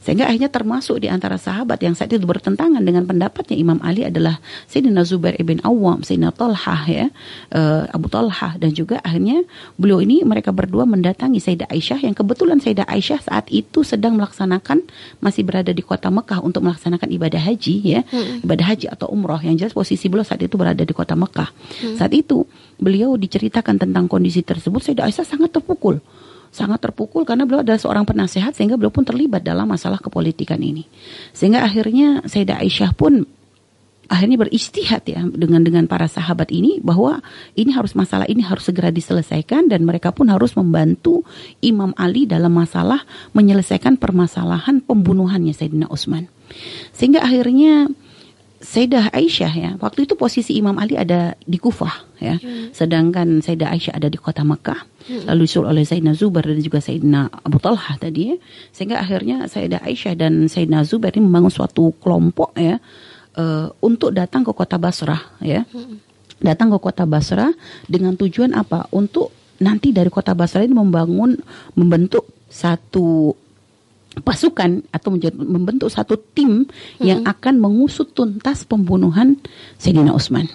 [0.00, 4.40] Sehingga akhirnya termasuk di antara sahabat yang saat itu bertentangan dengan pendapatnya Imam Ali adalah
[4.64, 7.06] Sayyidina Zubair ibn Awam, Sayyidina Talhah ya,
[7.52, 9.44] uh, Abu Talhah dan juga akhirnya
[9.76, 14.88] beliau ini mereka berdua mendatangi Sayyidah Aisyah yang kebetulan Sayyidah Aisyah saat itu sedang melaksanakan
[15.20, 18.48] masih berada di kota Mekah untuk melaksanakan ibadah haji ya, hmm.
[18.48, 21.52] ibadah haji atau umroh yang jelas posisi beliau saat itu berada di kota Mekah.
[21.52, 21.96] Hmm.
[22.00, 22.48] Saat itu
[22.80, 26.00] beliau diceritakan tentang kondisi tersebut Sayyidah Aisyah sangat terpukul
[26.50, 30.84] sangat terpukul karena beliau adalah seorang penasehat sehingga beliau pun terlibat dalam masalah kepolitikan ini.
[31.30, 33.22] Sehingga akhirnya Sayyidah Aisyah pun
[34.10, 37.22] akhirnya beristihad ya dengan dengan para sahabat ini bahwa
[37.54, 41.22] ini harus masalah ini harus segera diselesaikan dan mereka pun harus membantu
[41.62, 43.06] Imam Ali dalam masalah
[43.38, 46.26] menyelesaikan permasalahan pembunuhannya Sayyidina Utsman.
[46.90, 47.86] Sehingga akhirnya
[48.60, 52.36] Sayyidah Aisyah ya, waktu itu posisi Imam Ali ada di Kufah ya.
[52.36, 52.68] Hmm.
[52.76, 54.84] Sedangkan Sayyidah Aisyah ada di kota Mekah.
[55.08, 55.32] Hmm.
[55.32, 58.36] Lalu disuruh oleh Sayyidina Zubair dan juga Sayyidina Abu Talha tadi ya.
[58.76, 62.76] Sehingga akhirnya Sayyidah Aisyah dan Sayyidina Zubair ini membangun suatu kelompok ya
[63.40, 65.64] uh, untuk datang ke kota Basrah ya.
[65.72, 65.96] Hmm.
[66.44, 67.56] Datang ke kota Basrah
[67.88, 68.92] dengan tujuan apa?
[68.92, 71.32] Untuk nanti dari kota Basrah ini membangun
[71.80, 73.32] membentuk satu
[74.18, 77.02] pasukan atau membentuk satu tim hmm.
[77.04, 79.38] yang akan mengusut tuntas pembunuhan
[79.78, 80.50] Sayyidina Utsman.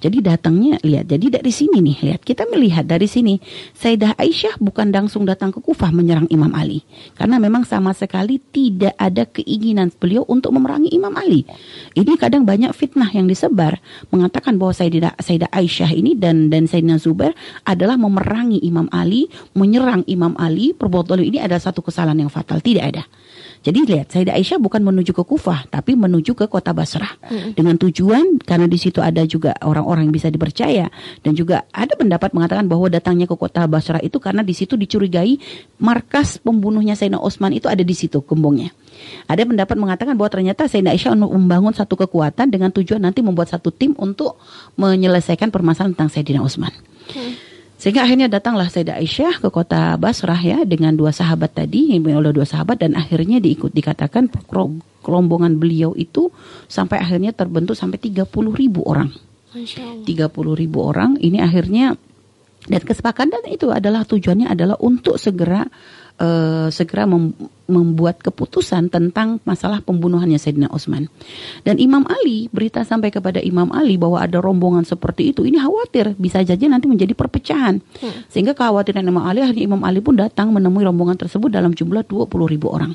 [0.00, 1.10] Jadi datangnya lihat.
[1.10, 3.38] Jadi dari sini nih lihat kita melihat dari sini
[3.76, 6.86] Sayyidah Aisyah bukan langsung datang ke Kufah menyerang Imam Ali
[7.18, 11.44] karena memang sama sekali tidak ada keinginan beliau untuk memerangi Imam Ali.
[11.94, 16.96] Ini kadang banyak fitnah yang disebar mengatakan bahwa Sayyidah Sayyidah Aisyah ini dan dan Sayyidina
[17.02, 17.34] Zubair
[17.66, 20.72] adalah memerangi Imam Ali, menyerang Imam Ali.
[20.72, 22.60] Perbuatan ini adalah satu kesalahan yang fatal.
[22.60, 23.04] Tidak ada.
[23.64, 27.16] Jadi lihat, Sayyidah Aisyah bukan menuju ke Kufah, tapi menuju ke kota Basrah.
[27.24, 27.56] Hmm.
[27.56, 30.92] Dengan tujuan, karena di situ ada juga orang-orang yang bisa dipercaya.
[31.24, 35.40] Dan juga ada pendapat mengatakan bahwa datangnya ke kota Basrah itu karena di situ dicurigai
[35.80, 38.68] markas pembunuhnya Sayyidina Utsman itu ada di situ gembongnya.
[39.32, 43.72] Ada pendapat mengatakan bahwa ternyata Sayyidah Aisyah membangun satu kekuatan dengan tujuan nanti membuat satu
[43.72, 44.36] tim untuk
[44.76, 46.72] menyelesaikan permasalahan tentang Sayyidina Utsman.
[47.16, 47.32] Hmm.
[47.84, 52.48] Sehingga akhirnya datanglah Sayyidah Aisyah ke kota Basrah ya dengan dua sahabat tadi, oleh dua
[52.48, 54.32] sahabat dan akhirnya diikut dikatakan
[55.04, 56.32] kelombongan beliau itu
[56.64, 58.24] sampai akhirnya terbentuk sampai 30
[58.56, 59.12] ribu orang.
[59.52, 60.08] 30
[60.56, 61.92] ribu orang ini akhirnya
[62.64, 65.68] dan kesepakatan itu adalah tujuannya adalah untuk segera
[66.20, 71.08] uh, segera mem membuat keputusan tentang masalah pembunuhannya Sayyidina Utsman.
[71.64, 75.48] Dan Imam Ali berita sampai kepada Imam Ali bahwa ada rombongan seperti itu.
[75.48, 77.80] Ini khawatir bisa saja nanti menjadi perpecahan.
[77.80, 78.12] Hmm.
[78.28, 82.28] Sehingga kekhawatiran Imam Ali akhirnya Imam Ali pun datang menemui rombongan tersebut dalam jumlah 20
[82.52, 82.92] ribu orang.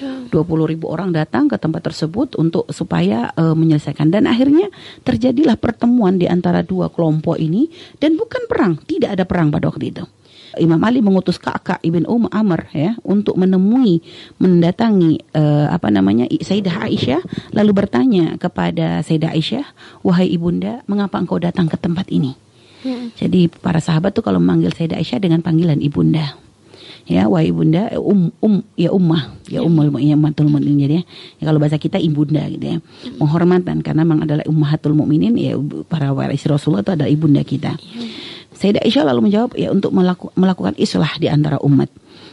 [0.00, 0.32] 20
[0.72, 4.72] ribu orang datang ke tempat tersebut untuk supaya uh, menyelesaikan dan akhirnya
[5.04, 7.68] terjadilah pertemuan di antara dua kelompok ini
[8.00, 10.04] dan bukan perang tidak ada perang pada waktu itu
[10.58, 14.02] Imam Ali mengutus kakak Ibn Um Amr ya untuk menemui
[14.42, 17.20] mendatangi uh, apa namanya Sayyidah Aisyah
[17.54, 19.66] lalu bertanya kepada Sayyidah Aisyah
[20.02, 22.34] wahai ibunda mengapa engkau datang ke tempat ini
[22.82, 23.14] hmm.
[23.14, 26.34] jadi para sahabat tuh kalau memanggil Sayyidah Aisyah dengan panggilan ibunda
[27.10, 29.66] ya wahai ibunda um um ya ummah ya, ya.
[29.66, 31.02] ummul ya ummatul mukminin jadi ya.
[31.42, 33.18] ya kalau bahasa kita ibunda gitu ya hmm.
[33.18, 35.58] penghormatan karena memang adalah ummahatul mukminin ya
[35.90, 38.29] para waris Rasulullah itu adalah ibunda kita ya.
[38.60, 41.88] Sayyidah Aisyah lalu menjawab ya untuk melaku, melakukan islah di antara umat.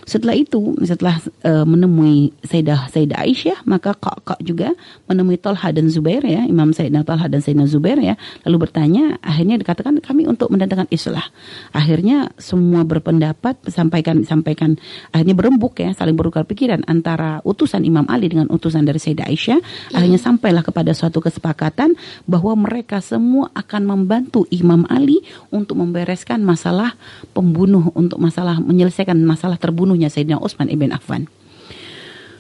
[0.08, 4.72] Setelah itu, setelah uh, menemui Sayyidah Sayyidah Aisyah, maka kakak juga
[5.12, 8.16] menemui Talha dan Zubair ya, Imam Sayyidina Talha dan Sayyidina Zubair ya,
[8.48, 11.28] lalu bertanya, akhirnya dikatakan kami untuk mendatangkan islah.
[11.76, 14.80] Akhirnya semua berpendapat sampaikan sampaikan
[15.12, 19.60] akhirnya berembuk ya, saling berukar pikiran antara utusan Imam Ali dengan utusan dari Sayyidah Aisyah,
[19.60, 19.96] hmm.
[20.00, 25.20] akhirnya sampailah kepada suatu kesepakatan bahwa mereka semua akan membantu Imam Ali
[25.52, 26.96] untuk membereskan masalah
[27.36, 31.26] pembunuh untuk masalah menyelesaikan masalah terbunuh pembunuhnya Sayyidina Utsman ibn Affan.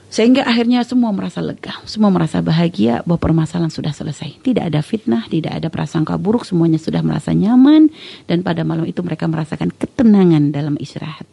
[0.08, 4.39] Sehingga akhirnya semua merasa lega, semua merasa bahagia bahwa permasalahan sudah selesai.
[4.39, 7.91] Tidak ada fitnah, tidak ada prasangka buruk, semuanya sudah merasa nyaman
[8.24, 11.28] dan pada malam itu mereka merasakan ketenangan dalam istirahat.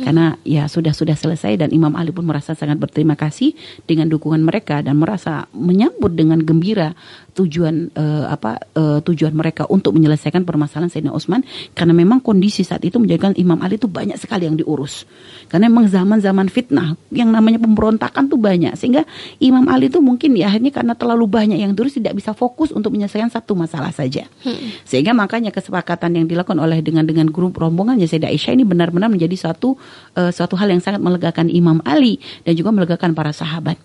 [0.00, 3.52] Karena ya sudah sudah selesai dan Imam Ali pun merasa sangat berterima kasih
[3.84, 6.94] dengan dukungan mereka dan merasa menyambut dengan gembira
[7.34, 11.46] tujuan uh, apa uh, tujuan mereka untuk menyelesaikan permasalahan Sayyidina Utsman.
[11.72, 15.06] Karena memang kondisi saat itu menjadikan Imam Ali itu banyak sekali yang diurus.
[15.46, 18.74] Karena memang zaman-zaman fitnah yang namanya pemberontakan tuh banyak.
[18.74, 19.06] Sehingga
[19.38, 22.92] Imam Ali itu mungkin ya akhirnya karena terlalu banyak yang diurus tidak bisa fokus untuk
[22.92, 24.26] menyelesaikan satu masalah saja.
[24.40, 24.72] Hmm.
[24.88, 29.36] sehingga makanya kesepakatan yang dilakukan oleh dengan dengan grup rombongannya Sayyidah Aisyah ini benar-benar menjadi
[29.36, 29.69] suatu
[30.16, 33.76] uh, suatu hal yang sangat melegakan Imam Ali dan juga melegakan para sahabat.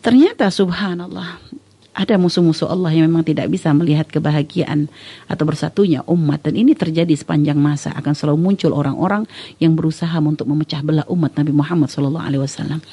[0.00, 1.42] Ternyata subhanallah
[1.96, 4.92] ada musuh-musuh Allah yang memang tidak bisa melihat kebahagiaan
[5.24, 6.44] atau bersatunya umat.
[6.44, 7.96] Dan ini terjadi sepanjang masa.
[7.96, 9.24] Akan selalu muncul orang-orang
[9.56, 12.84] yang berusaha untuk memecah belah umat Nabi Muhammad SAW.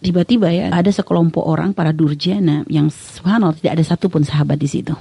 [0.00, 4.96] Tiba-tiba ya ada sekelompok orang para durjana yang subhanallah tidak ada satupun sahabat di situ.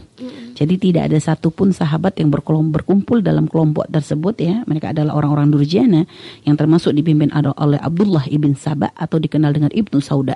[0.60, 4.56] Jadi tidak ada satupun sahabat yang berkumpul dalam kelompok tersebut ya.
[4.68, 6.04] Mereka adalah orang-orang durjana
[6.44, 10.36] yang termasuk dipimpin oleh Abdullah ibn Sabah atau dikenal dengan Ibnu Sauda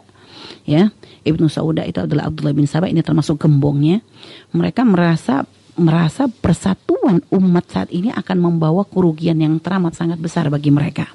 [0.63, 0.95] ya.
[1.27, 3.99] Ibnu Sauda itu adalah Abdullah bin Sabah ini termasuk gembongnya.
[4.55, 5.43] Mereka merasa
[5.75, 11.09] merasa persatuan umat saat ini akan membawa kerugian yang teramat sangat besar bagi mereka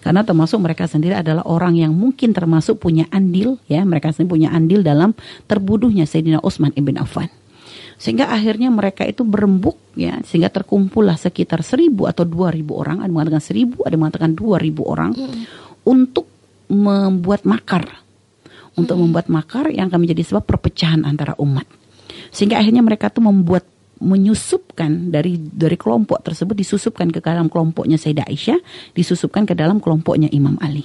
[0.00, 3.82] karena termasuk mereka sendiri adalah orang yang mungkin termasuk punya andil ya.
[3.82, 5.16] Mereka sendiri punya andil dalam
[5.48, 7.32] terbunuhnya Sayyidina Utsman ibn Affan.
[7.96, 10.20] Sehingga akhirnya mereka itu berembuk ya.
[10.26, 13.00] Sehingga terkumpullah sekitar seribu atau dua ribu orang.
[13.00, 15.42] Ada mengatakan seribu ada mengatakan dua ribu orang hmm.
[15.88, 16.28] untuk
[16.68, 18.04] membuat makar.
[18.74, 21.64] Untuk membuat makar yang akan menjadi sebab perpecahan antara umat.
[22.34, 23.62] Sehingga akhirnya mereka tuh membuat
[24.04, 28.60] menyusupkan dari dari kelompok tersebut disusupkan ke dalam kelompoknya Sayyidah Aisyah,
[28.92, 30.84] disusupkan ke dalam kelompoknya Imam Ali.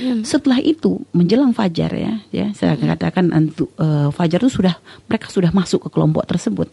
[0.00, 0.24] Hmm.
[0.24, 2.84] Setelah itu menjelang fajar ya, ya saya hmm.
[2.88, 4.76] katakan uh, fajar itu sudah
[5.08, 6.68] mereka sudah masuk ke kelompok tersebut.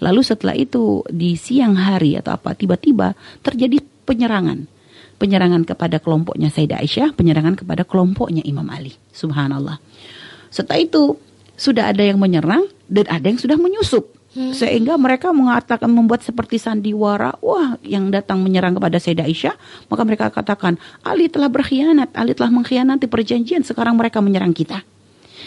[0.00, 3.12] Lalu setelah itu di siang hari atau apa tiba-tiba
[3.44, 4.68] terjadi penyerangan
[5.16, 8.92] penyerangan kepada kelompoknya Sayyidah Aisyah, penyerangan kepada kelompoknya Imam Ali.
[9.16, 9.80] Subhanallah.
[10.52, 11.16] Setelah itu
[11.56, 14.15] sudah ada yang menyerang dan ada yang sudah menyusup.
[14.36, 14.52] Hmm.
[14.52, 19.56] Sehingga mereka mengatakan membuat seperti sandiwara, wah yang datang menyerang kepada Sayyidah Aisyah,
[19.88, 24.84] maka mereka katakan, Ali telah berkhianat, Ali telah mengkhianati perjanjian, sekarang mereka menyerang kita.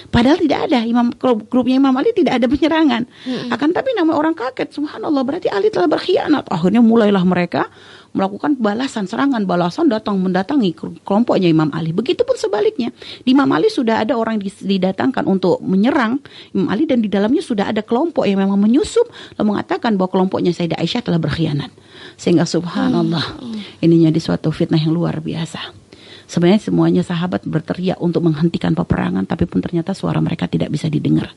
[0.10, 1.12] Padahal tidak ada imam
[1.52, 3.04] grupnya Imam Ali tidak ada penyerangan.
[3.06, 3.54] Hmm.
[3.54, 6.49] Akan tapi nama orang kaget, subhanallah berarti Ali telah berkhianat.
[6.49, 7.67] Akhirnya mulailah mereka
[8.13, 11.93] melakukan balasan serangan balasan datang mendatangi kelompoknya Imam Ali.
[11.95, 12.89] Begitupun sebaliknya
[13.24, 16.19] di Imam Ali sudah ada orang didatangkan untuk menyerang
[16.52, 20.52] Imam Ali dan di dalamnya sudah ada kelompok yang memang menyusup lalu mengatakan bahwa kelompoknya
[20.52, 21.72] Sayyidah Aisyah telah berkhianat.
[22.19, 23.84] Sehingga subhanallah hmm.
[23.84, 25.79] ininya di suatu fitnah yang luar biasa.
[26.30, 31.34] Sebenarnya semuanya sahabat berteriak untuk menghentikan peperangan, tapi pun ternyata suara mereka tidak bisa didengar.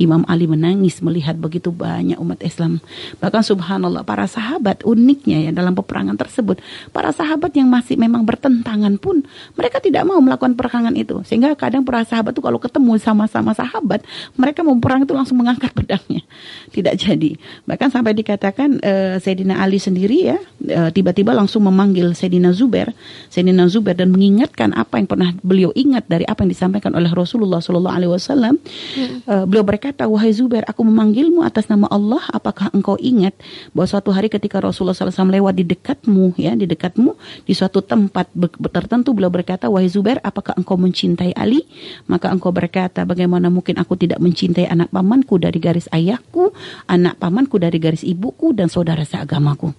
[0.00, 2.80] Imam Ali menangis melihat begitu banyak umat Islam.
[3.20, 6.56] Bahkan subhanallah para sahabat uniknya ya dalam peperangan tersebut,
[6.88, 9.20] para sahabat yang masih memang bertentangan pun
[9.60, 11.20] mereka tidak mau melakukan peperangan itu.
[11.28, 14.00] Sehingga kadang para sahabat itu kalau ketemu sama-sama sahabat,
[14.40, 16.24] mereka mau perang itu langsung mengangkat pedangnya.
[16.72, 17.36] Tidak jadi.
[17.68, 20.40] Bahkan sampai dikatakan uh, Sayyidina Ali sendiri ya
[20.72, 22.96] uh, tiba-tiba langsung memanggil Sayyidina Zubair,
[23.28, 27.10] Sayyidina Zubair dan mengingat mengingatkan apa yang pernah beliau ingat dari apa yang disampaikan oleh
[27.10, 28.54] Rasulullah Shallallahu Alaihi Wasallam.
[28.62, 29.26] Hmm.
[29.26, 32.22] Uh, beliau berkata, wahai Zubair, aku memanggilmu atas nama Allah.
[32.30, 33.34] Apakah engkau ingat
[33.74, 38.30] bahwa suatu hari ketika Rasulullah SAW lewat di dekatmu, ya di dekatmu di suatu tempat
[38.70, 41.66] tertentu, beliau berkata, wahai Zubair, apakah engkau mencintai Ali?
[42.06, 46.52] Maka engkau berkata, bagaimana mungkin aku tidak mencintai anak pamanku dari garis ayahku,
[46.86, 49.72] anak pamanku dari garis ibuku, dan saudara seagamaku.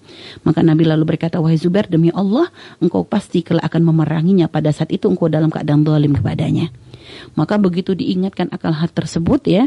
[0.44, 2.50] Maka Nabi lalu berkata, wahai Zubair, demi Allah,
[2.82, 6.72] engkau pasti kelak akan memeranginya pada saat itu engkau dalam keadaan dolim kepadanya.
[7.36, 9.64] Maka begitu diingatkan akal hal tersebut ya,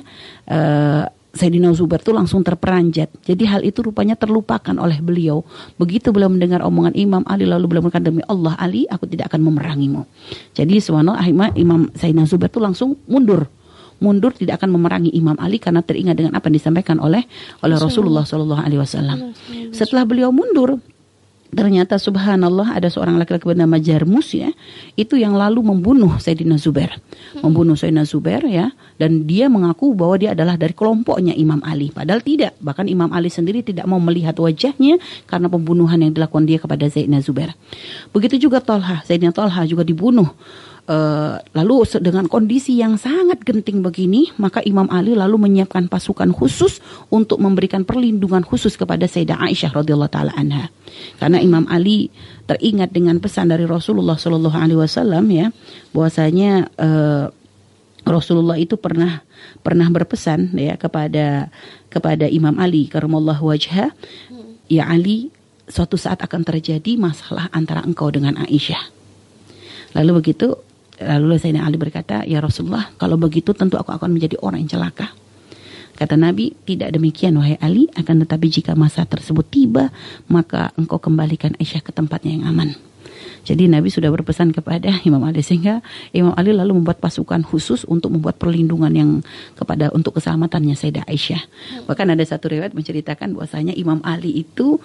[0.48, 3.10] uh, Sayyidina Zubair itu langsung terperanjat.
[3.26, 5.42] Jadi hal itu rupanya terlupakan oleh beliau.
[5.74, 9.42] Begitu beliau mendengar omongan Imam Ali lalu beliau berkata demi Allah Ali aku tidak akan
[9.50, 10.06] memerangimu.
[10.54, 11.26] Jadi subhanallah
[11.58, 13.50] Imam Sayyidina Zubair itu langsung mundur
[14.02, 17.24] mundur tidak akan memerangi Imam Ali karena teringat dengan apa yang disampaikan oleh
[17.62, 19.18] oleh Rasulullah Shallallahu Alaihi Wasallam.
[19.70, 20.82] Setelah beliau mundur,
[21.54, 24.50] ternyata subhanallah ada seorang laki-laki bernama Jarmus ya.
[24.94, 26.98] Itu yang lalu membunuh Sayyidina Zubair.
[27.40, 28.74] Membunuh Sayyidina Zubair ya.
[29.00, 31.94] Dan dia mengaku bahwa dia adalah dari kelompoknya Imam Ali.
[31.94, 32.54] Padahal tidak.
[32.60, 37.24] Bahkan Imam Ali sendiri tidak mau melihat wajahnya karena pembunuhan yang dilakukan dia kepada Sayyidina
[37.24, 37.56] Zubair.
[38.12, 40.28] Begitu juga Talha Sayyidina Talha juga dibunuh
[40.84, 46.84] Uh, lalu dengan kondisi yang sangat genting begini, maka Imam Ali lalu menyiapkan pasukan khusus
[47.08, 50.68] untuk memberikan perlindungan khusus kepada Sayyidah Aisyah radhiyallahu taala anha.
[51.16, 52.12] Karena Imam Ali
[52.44, 55.48] teringat dengan pesan dari Rasulullah Shallallahu alaihi wasallam ya,
[55.96, 57.32] bahwasanya uh,
[58.04, 59.24] Rasulullah itu pernah
[59.64, 61.48] pernah berpesan ya kepada
[61.88, 63.88] kepada Imam Ali karamallahu wajha,
[64.68, 65.32] ya Ali
[65.64, 68.92] suatu saat akan terjadi masalah antara engkau dengan Aisyah.
[69.96, 70.60] Lalu begitu,
[71.00, 75.10] lalu Sayyidina Ali berkata, Ya Rasulullah, kalau begitu tentu aku akan menjadi orang yang celaka.
[75.94, 79.94] Kata Nabi, tidak demikian wahai Ali, akan tetapi jika masa tersebut tiba,
[80.26, 82.74] maka engkau kembalikan Aisyah ke tempatnya yang aman.
[83.44, 85.84] Jadi Nabi sudah berpesan kepada Imam Ali sehingga
[86.16, 89.10] Imam Ali lalu membuat pasukan khusus untuk membuat perlindungan yang
[89.54, 91.42] kepada untuk keselamatannya Sayyidah Aisyah.
[91.84, 94.80] Bahkan ada satu riwayat menceritakan bahwasanya Imam Ali itu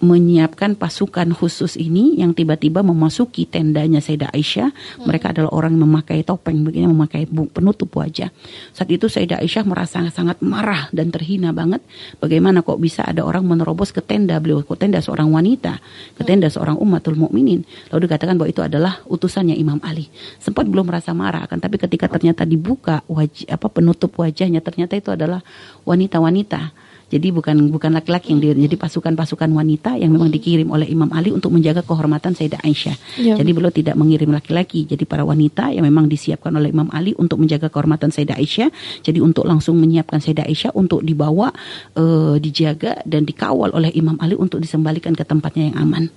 [0.00, 4.68] menyiapkan pasukan khusus ini yang tiba-tiba memasuki tendanya Sayyidah Aisyah.
[4.72, 5.04] Hmm.
[5.04, 8.32] Mereka adalah orang yang memakai topeng, begini memakai penutup wajah.
[8.72, 11.84] Saat itu Sayyidah Aisyah merasa sangat marah dan terhina banget.
[12.16, 15.76] Bagaimana kok bisa ada orang menerobos ke tenda beliau, ke tenda seorang wanita,
[16.16, 16.56] ke tenda hmm.
[16.56, 17.68] seorang umatul mukminin.
[17.92, 20.08] Lalu dikatakan bahwa itu adalah utusannya Imam Ali.
[20.40, 25.12] Sempat belum merasa marah akan tapi ketika ternyata dibuka wajah apa penutup wajahnya ternyata itu
[25.12, 25.44] adalah
[25.84, 31.10] wanita-wanita jadi bukan bukan laki-laki yang di, jadi pasukan-pasukan wanita yang memang dikirim oleh Imam
[31.10, 32.96] Ali untuk menjaga kehormatan Sayyidah Aisyah.
[33.18, 33.34] Ya.
[33.34, 34.86] Jadi beliau tidak mengirim laki-laki.
[34.86, 38.70] Jadi para wanita yang memang disiapkan oleh Imam Ali untuk menjaga kehormatan Sayyidah Aisyah.
[39.02, 41.50] Jadi untuk langsung menyiapkan Sayyidah Aisyah untuk dibawa,
[41.98, 46.14] uh, dijaga dan dikawal oleh Imam Ali untuk disembalikan ke tempatnya yang aman.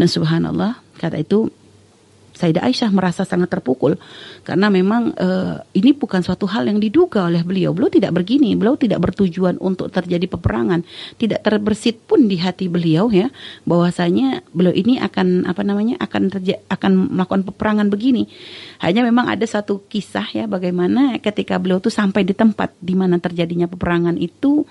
[0.00, 1.52] Dan subhanallah kata itu
[2.38, 3.98] Sayyidah Aisyah merasa sangat terpukul
[4.46, 7.74] karena memang uh, ini bukan suatu hal yang diduga oleh beliau.
[7.74, 10.86] Beliau tidak begini, beliau tidak bertujuan untuk terjadi peperangan,
[11.18, 13.26] tidak terbersit pun di hati beliau ya
[13.66, 18.30] bahwasanya beliau ini akan apa namanya akan terja akan melakukan peperangan begini.
[18.78, 23.18] Hanya memang ada satu kisah ya bagaimana ketika beliau tuh sampai di tempat di mana
[23.18, 24.62] terjadinya peperangan itu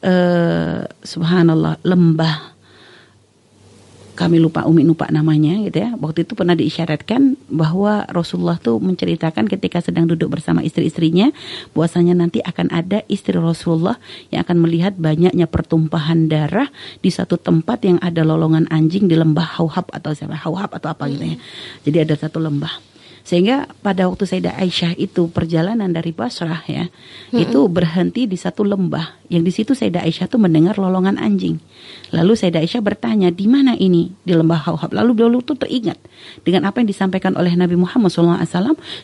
[0.00, 2.61] uh, subhanallah lembah
[4.22, 5.98] kami lupa Umi lupa namanya gitu ya.
[5.98, 11.34] Waktu itu pernah diisyaratkan bahwa Rasulullah tuh menceritakan ketika sedang duduk bersama istri-istrinya
[11.74, 13.98] bahwasanya nanti akan ada istri Rasulullah
[14.30, 16.70] yang akan melihat banyaknya pertumpahan darah
[17.02, 21.10] di satu tempat yang ada lolongan anjing di lembah Hauhab atau siapa Hauhab atau apa
[21.10, 21.36] gitu ya.
[21.82, 22.91] Jadi ada satu lembah.
[23.22, 26.90] Sehingga pada waktu Sayyidah Aisyah itu perjalanan dari Basrah ya,
[27.30, 27.38] hmm.
[27.38, 29.22] itu berhenti di satu lembah.
[29.30, 31.62] Yang di situ Sayyidah Aisyah itu mendengar lolongan anjing.
[32.10, 34.90] Lalu Sayyidah Aisyah bertanya, "Di mana ini?" Di lembah Hauhab.
[34.90, 35.98] Lalu beliau itu teringat
[36.42, 38.42] dengan apa yang disampaikan oleh Nabi Muhammad SAW.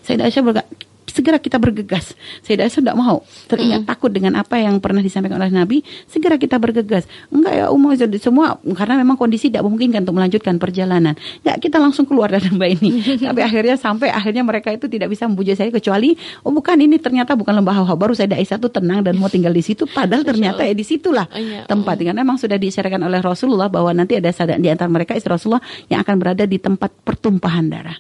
[0.02, 0.87] Sayyidah Aisyah berkata,
[1.18, 2.14] segera kita bergegas.
[2.46, 3.88] Saya tidak mau teringat mm.
[3.90, 7.10] takut dengan apa yang pernah disampaikan oleh Nabi, segera kita bergegas.
[7.34, 7.90] Enggak ya umum
[8.22, 11.18] semua karena memang kondisi tidak memungkinkan untuk melanjutkan perjalanan.
[11.42, 12.90] Enggak kita langsung keluar dari lembah ini.
[13.28, 17.34] Tapi akhirnya sampai akhirnya mereka itu tidak bisa membujuk saya kecuali oh bukan ini ternyata
[17.34, 20.62] bukan lembah hawa baru saya Aisyah itu tenang dan mau tinggal di situ padahal ternyata
[20.62, 21.64] ya di situlah oh, iya.
[21.64, 25.62] tempat karena memang sudah diisyaratkan oleh Rasulullah bahwa nanti ada di antara mereka istri Rasulullah
[25.90, 27.98] yang akan berada di tempat pertumpahan darah.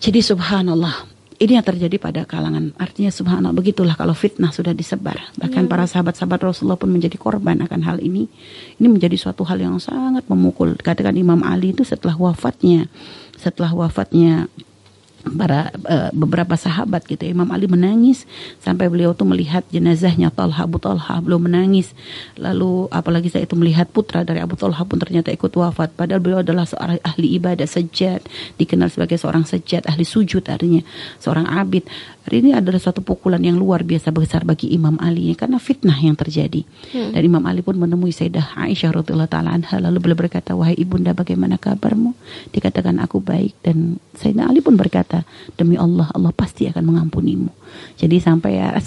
[0.00, 2.76] Jadi subhanallah ini yang terjadi pada kalangan.
[2.76, 5.16] Artinya subhanallah begitulah kalau fitnah sudah disebar.
[5.40, 5.68] Bahkan ya.
[5.72, 8.28] para sahabat-sahabat Rasulullah pun menjadi korban akan hal ini.
[8.76, 10.76] Ini menjadi suatu hal yang sangat memukul.
[10.76, 12.92] Katakan Imam Ali itu setelah wafatnya,
[13.40, 14.52] setelah wafatnya
[15.20, 18.24] para uh, beberapa sahabat gitu Imam Ali menangis
[18.64, 21.20] sampai beliau tuh melihat jenazahnya Talha Abu Talha.
[21.20, 21.92] Beliau menangis.
[22.40, 25.92] Lalu apalagi saya itu melihat putra dari Abu Talha pun ternyata ikut wafat.
[25.92, 28.24] Padahal beliau adalah seorang ahli ibadah sejat.
[28.56, 30.80] Dikenal sebagai seorang sejat ahli sujud artinya.
[31.20, 31.84] Seorang abid
[32.28, 36.62] ini adalah suatu pukulan yang luar biasa besar bagi Imam Ali karena fitnah yang terjadi.
[36.92, 37.16] Hmm.
[37.16, 41.16] Dan Imam Ali pun menemui Sayyidah Aisyah radhiyallahu taala anha lalu beliau berkata, "Wahai ibunda,
[41.16, 42.12] bagaimana kabarmu?"
[42.52, 45.24] Dikatakan, "Aku baik." Dan Sayyidah Ali pun berkata,
[45.56, 47.50] "Demi Allah, Allah pasti akan mengampunimu."
[47.96, 48.76] Jadi sampai ya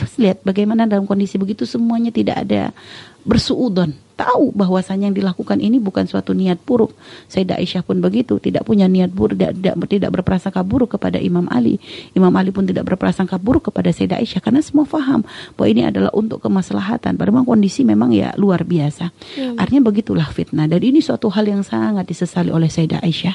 [0.00, 2.72] semuanya lihat bagaimana dalam kondisi begitu semuanya tidak ada
[3.20, 6.92] bersuudon tahu bahwasanya yang dilakukan ini bukan suatu niat buruk.
[7.32, 11.48] Sayyidah Aisyah pun begitu, tidak punya niat buruk, tidak, tidak, tidak berprasangka buruk kepada Imam
[11.48, 11.80] Ali.
[12.12, 15.24] Imam Ali pun tidak berprasangka buruk kepada Sayyidah Aisyah karena semua faham
[15.56, 17.16] bahwa ini adalah untuk kemaslahatan.
[17.16, 19.08] Padahal kondisi memang ya luar biasa.
[19.40, 19.56] Ya.
[19.56, 20.68] Artinya begitulah fitnah.
[20.68, 23.34] Dan ini suatu hal yang sangat disesali oleh Sayyidah Aisyah.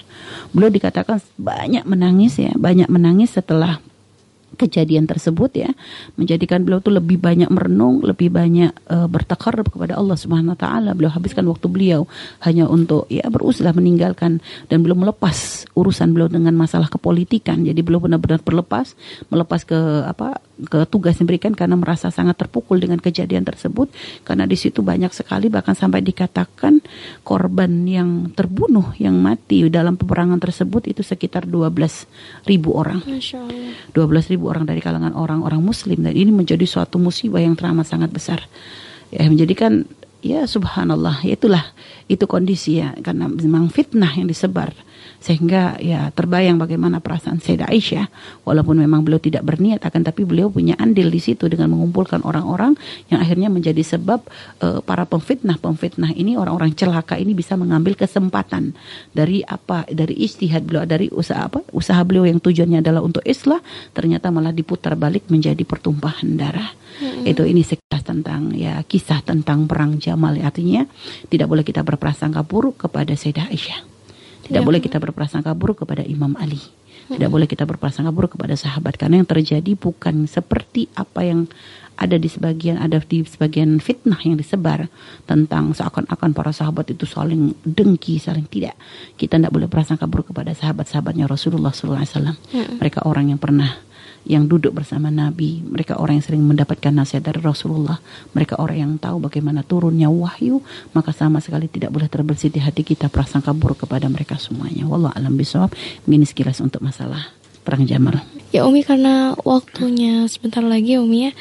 [0.53, 3.81] Beliau dikatakan banyak menangis ya, banyak menangis setelah
[4.55, 5.69] kejadian tersebut ya
[6.15, 9.07] menjadikan beliau tuh lebih banyak merenung, lebih banyak uh,
[9.67, 10.91] kepada Allah Subhanahu wa taala.
[10.95, 12.07] Beliau habiskan waktu beliau
[12.43, 14.39] hanya untuk ya berusaha meninggalkan
[14.71, 17.61] dan belum melepas urusan beliau dengan masalah kepolitikan.
[17.61, 18.95] Jadi beliau benar-benar berlepas,
[19.29, 23.91] melepas ke apa ke tugas yang diberikan karena merasa sangat terpukul dengan kejadian tersebut.
[24.23, 26.79] Karena di situ banyak sekali bahkan sampai dikatakan
[27.27, 33.03] korban yang terbunuh yang mati dalam peperangan tersebut itu sekitar 12 ribu orang.
[33.03, 35.99] 12 ribu orang dari kalangan orang-orang muslim.
[35.99, 38.39] Dan ini menjadi suatu musibah yang teramat sangat besar.
[39.11, 39.83] Ya menjadikan
[40.23, 41.75] ya subhanallah itulah
[42.07, 42.95] itu kondisi ya.
[43.03, 44.71] Karena memang fitnah yang disebar
[45.25, 48.05] sehingga ya terbayang bagaimana perasaan Sayyidah Aisyah
[48.45, 52.77] walaupun memang beliau tidak berniat akan tapi beliau punya andil di situ dengan mengumpulkan orang-orang
[53.09, 54.21] yang akhirnya menjadi sebab
[54.61, 58.77] uh, para pemfitnah-pemfitnah ini orang-orang celaka ini bisa mengambil kesempatan
[59.17, 63.65] dari apa dari istihad beliau dari usaha apa usaha beliau yang tujuannya adalah untuk islah
[63.97, 66.69] ternyata malah diputar balik menjadi pertumpahan darah.
[67.01, 67.25] Hmm.
[67.25, 70.85] Itu ini sekilas tentang ya kisah tentang perang Jamal artinya
[71.33, 73.94] tidak boleh kita berprasangka buruk kepada Sayyidah Aisyah.
[74.45, 74.65] Tidak ya.
[74.65, 76.61] boleh kita berprasangka buruk kepada Imam Ali.
[77.05, 81.45] Tidak boleh kita berprasangka buruk kepada sahabat karena yang terjadi bukan seperti apa yang
[81.95, 84.91] ada di sebagian ada di sebagian fitnah yang disebar
[85.23, 88.75] tentang seakan-akan para sahabat itu saling dengki, saling tidak.
[89.15, 92.35] Kita tidak boleh prasangka buruk kepada sahabat-sahabatnya Rasulullah SAW.
[92.81, 93.84] Mereka orang yang pernah
[94.25, 98.01] yang duduk bersama Nabi, mereka orang yang sering mendapatkan nasihat dari Rasulullah,
[98.33, 100.65] mereka orang yang tahu bagaimana turunnya wahyu,
[100.97, 104.89] maka sama sekali tidak boleh terbersih di hati kita prasangka buruk kepada mereka semuanya.
[104.89, 105.71] Wallah alam bisawab.
[106.09, 108.21] Begini sekilas untuk masalah perang Jamal.
[108.49, 111.31] Ya Umi karena waktunya sebentar lagi Umi ya,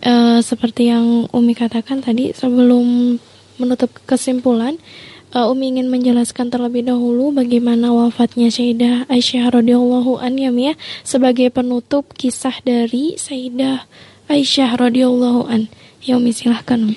[0.00, 3.16] e, seperti yang Umi katakan tadi sebelum
[3.60, 4.80] menutup kesimpulan
[5.34, 10.74] uh, Umi ingin menjelaskan terlebih dahulu bagaimana wafatnya Sayyidah Aisyah radhiyallahu anha ya
[11.06, 13.86] sebagai penutup kisah dari Sayyidah
[14.30, 15.66] Aisyah radhiyallahu an.
[16.00, 16.94] Ya Umi silahkan.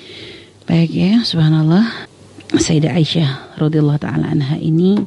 [0.64, 2.08] Baik ya, subhanallah.
[2.54, 5.02] Sayyidah Aisyah radhiyallahu taala anha ini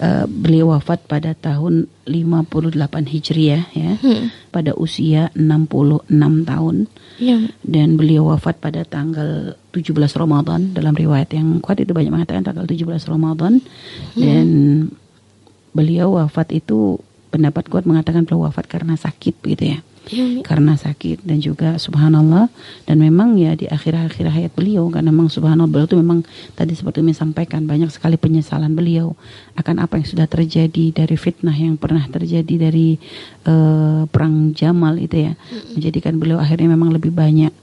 [0.00, 2.78] uh, beliau wafat pada tahun 58
[3.12, 3.92] Hijriah ya.
[4.00, 4.32] Hmm.
[4.48, 6.08] Pada usia 66
[6.48, 6.76] tahun.
[7.20, 7.38] Ya.
[7.60, 12.64] Dan beliau wafat pada tanggal 17 Ramadan dalam riwayat yang kuat itu banyak mengatakan tanggal
[12.64, 14.20] 17 Ramadan hmm.
[14.20, 14.46] dan
[15.72, 17.00] beliau wafat itu
[17.32, 19.80] pendapat kuat mengatakan beliau wafat karena sakit gitu ya.
[20.10, 22.50] Ya, karena sakit dan juga subhanallah.
[22.90, 26.26] Dan memang ya di akhir-akhir hayat beliau karena memang subhanallah beliau itu memang
[26.58, 29.14] tadi seperti yang sampaikan banyak sekali penyesalan beliau
[29.54, 32.98] akan apa yang sudah terjadi dari fitnah yang pernah terjadi dari
[33.46, 35.32] uh, perang Jamal itu ya.
[35.78, 37.54] Menjadikan beliau akhirnya memang lebih banyak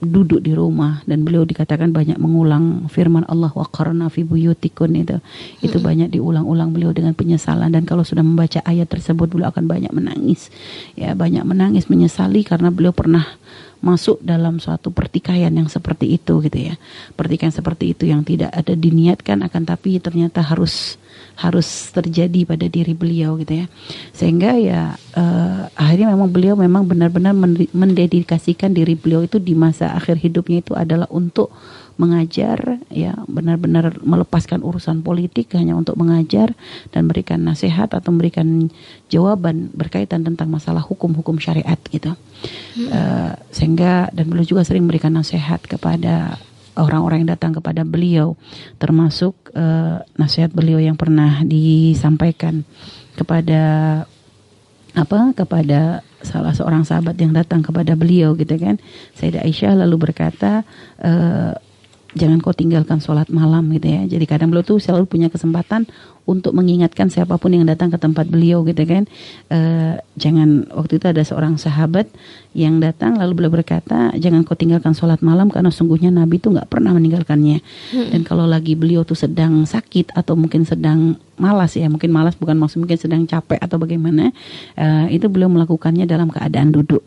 [0.00, 5.20] duduk di rumah dan beliau dikatakan banyak mengulang firman Allah wa qarna fi buyutikun itu.
[5.60, 5.86] Itu hmm.
[5.86, 7.68] banyak diulang-ulang beliau dengan penyesalan.
[7.70, 10.48] Dan kalau sudah membaca ayat tersebut beliau akan banyak menangis.
[10.96, 13.28] Ya banyak menangis menyesali karena beliau pernah
[13.80, 16.74] masuk dalam suatu pertikaian yang seperti itu gitu ya.
[17.16, 21.00] Pertikaian seperti itu yang tidak ada diniatkan akan tapi ternyata harus
[21.40, 23.66] harus terjadi pada diri beliau gitu ya.
[24.12, 27.32] Sehingga ya uh, akhirnya memang beliau memang benar-benar
[27.72, 31.48] mendedikasikan diri beliau itu di masa akhir hidupnya itu adalah untuk
[32.00, 36.56] mengajar ya benar-benar melepaskan urusan politik hanya untuk mengajar
[36.88, 38.72] dan memberikan nasihat atau memberikan
[39.12, 42.88] jawaban berkaitan tentang masalah hukum-hukum syariat gitu hmm.
[42.88, 46.40] uh, sehingga dan beliau juga sering memberikan nasihat kepada
[46.80, 48.40] orang-orang yang datang kepada beliau
[48.80, 52.64] termasuk uh, nasihat beliau yang pernah disampaikan
[53.12, 53.62] kepada
[54.96, 58.80] apa kepada salah seorang sahabat yang datang kepada beliau gitu kan
[59.14, 60.66] Sayyidah Aisyah lalu berkata
[60.98, 61.54] uh,
[62.18, 64.02] jangan kau tinggalkan sholat malam gitu ya.
[64.06, 65.86] Jadi kadang beliau tuh selalu punya kesempatan
[66.26, 69.06] untuk mengingatkan siapa pun yang datang ke tempat beliau gitu kan.
[69.50, 69.58] E,
[70.18, 72.10] jangan waktu itu ada seorang sahabat
[72.54, 76.70] yang datang lalu beliau berkata jangan kau tinggalkan sholat malam karena sungguhnya Nabi itu nggak
[76.70, 77.62] pernah meninggalkannya.
[77.94, 78.08] Hmm.
[78.10, 82.58] Dan kalau lagi beliau tuh sedang sakit atau mungkin sedang malas ya mungkin malas bukan
[82.58, 84.34] maksud mungkin sedang capek atau bagaimana
[84.74, 87.02] e, itu beliau melakukannya dalam keadaan duduk.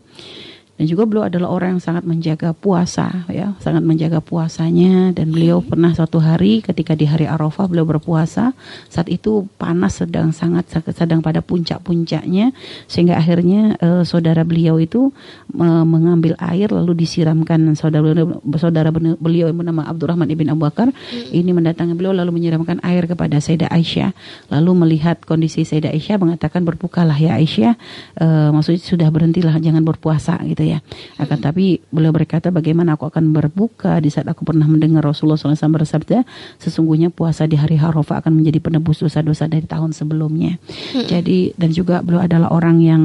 [0.74, 5.14] Dan juga beliau adalah orang yang sangat menjaga puasa ya, sangat menjaga puasanya.
[5.14, 8.50] Dan beliau pernah suatu hari ketika di hari Arafah beliau berpuasa,
[8.90, 12.50] saat itu panas sedang sangat sedang pada puncak-puncaknya.
[12.90, 15.14] Sehingga akhirnya uh, saudara beliau itu
[15.54, 17.78] uh, mengambil air lalu disiramkan.
[17.78, 18.10] Saudara
[18.58, 21.30] saudara beliau yang bernama Abdurrahman ibn Abu Bakar hmm.
[21.30, 24.10] ini mendatangi beliau lalu menyiramkan air kepada Sayyidah Aisyah.
[24.50, 27.78] Lalu melihat kondisi Sayyidah Aisyah mengatakan berbukalah ya Aisyah.
[28.18, 30.78] Uh, maksudnya sudah berhentilah jangan berpuasa gitu ya.
[31.20, 35.76] Akan tapi beliau berkata bagaimana aku akan berbuka di saat aku pernah mendengar Rasulullah SAW
[35.76, 36.24] bersabda
[36.58, 40.56] sesungguhnya puasa di hari Arafah akan menjadi penebus dosa-dosa dari tahun sebelumnya.
[40.96, 41.04] Hmm.
[41.04, 43.02] Jadi dan juga beliau adalah orang yang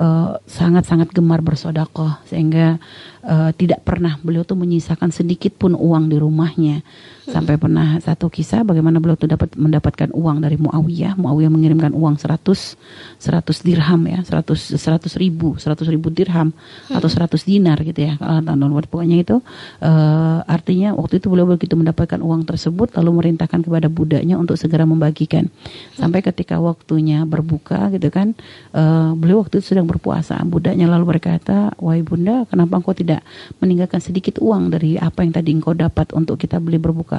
[0.00, 2.80] uh, sangat-sangat gemar bersodakoh sehingga
[3.24, 6.80] uh, tidak pernah beliau tuh menyisakan sedikit pun uang di rumahnya.
[7.24, 11.16] Sampai pernah satu kisah bagaimana beliau tuh dapat mendapatkan uang dari Muawiyah.
[11.16, 12.76] Muawiyah mengirimkan uang 100
[13.16, 16.52] 100 dirham ya, 100 100 ribu, 100 ribu dirham
[16.92, 18.60] atau 100 dinar gitu ya kalau tahun
[18.92, 19.40] pokoknya itu
[19.80, 24.84] uh, artinya waktu itu beliau begitu mendapatkan uang tersebut lalu merintahkan kepada budaknya untuk segera
[24.84, 25.48] membagikan.
[25.96, 28.36] Sampai ketika waktunya berbuka gitu kan
[28.76, 30.36] uh, beliau waktu itu sedang berpuasa.
[30.44, 33.24] Budaknya lalu berkata wahai bunda kenapa engkau tidak
[33.64, 37.13] meninggalkan sedikit uang dari apa yang tadi engkau dapat untuk kita beli berbuka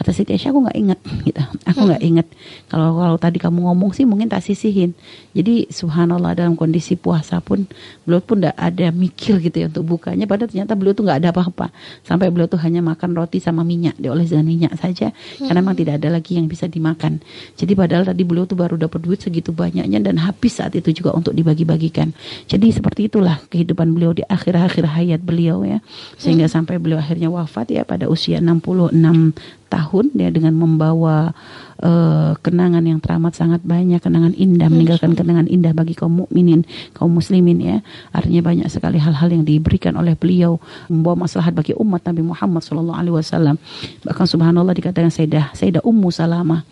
[0.00, 1.42] kata Siti Aisyah aku nggak ingat gitu.
[1.68, 2.26] Aku nggak ingat.
[2.72, 4.96] Kalau kalau tadi kamu ngomong sih mungkin tak sisihin.
[5.36, 7.68] Jadi subhanallah dalam kondisi puasa pun
[8.08, 10.24] beliau pun tidak ada mikir gitu ya untuk bukanya.
[10.24, 11.70] Padahal ternyata beliau tuh nggak ada apa-apa.
[12.02, 15.12] Sampai beliau tuh hanya makan roti sama minyak dioles dengan minyak saja.
[15.36, 15.52] Hmm.
[15.52, 17.20] karena memang tidak ada lagi yang bisa dimakan.
[17.58, 21.12] Jadi padahal tadi beliau tuh baru dapat duit segitu banyaknya dan habis saat itu juga
[21.12, 22.14] untuk dibagi-bagikan.
[22.48, 25.82] Jadi seperti itulah kehidupan beliau di akhir-akhir hayat beliau ya.
[26.16, 26.54] Sehingga hmm.
[26.54, 29.35] sampai beliau akhirnya wafat ya pada usia 66
[29.68, 31.34] tahun dia dengan membawa
[31.82, 36.64] uh, kenangan yang teramat sangat banyak, kenangan indah, meninggalkan kenangan indah bagi kaum mukminin,
[36.96, 37.76] kaum muslimin ya.
[38.12, 42.98] Artinya banyak sekali hal-hal yang diberikan oleh beliau membawa maslahat bagi umat Nabi Muhammad sallallahu
[42.98, 43.56] alaihi wasallam.
[44.04, 46.64] Bahkan subhanallah dikatakan Sayyidah Sayyidah Ummu Salamah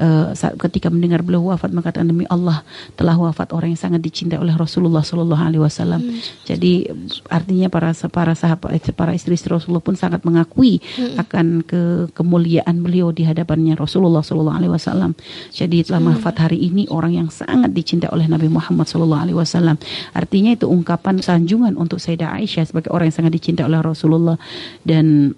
[0.00, 0.32] uh,
[0.68, 2.62] ketika mendengar beliau wafat mengatakan demi Allah
[2.94, 6.00] telah wafat orang yang sangat dicintai oleh Rasulullah Sallallahu Alaihi Wasallam.
[6.04, 6.20] Hmm.
[6.44, 6.88] Jadi
[7.32, 11.16] artinya para para sahabat eh, para istri-istri Rasulullah pun sangat mengakui hmm.
[11.20, 11.82] akan ke
[12.12, 15.12] kemuliaan beliau di hadapannya Rasulullah Sallallahu Alaihi Wasallam.
[15.50, 16.08] Jadi telah hmm.
[16.14, 19.76] wafat hari ini orang yang sangat dicintai oleh Nabi Muhammad Sallallahu Alaihi Wasallam.
[20.14, 24.38] Artinya itu ungkapan sanjungan untuk Sayyidah Aisyah sebagai orang yang sangat dicintai oleh Rasulullah
[24.86, 25.34] dan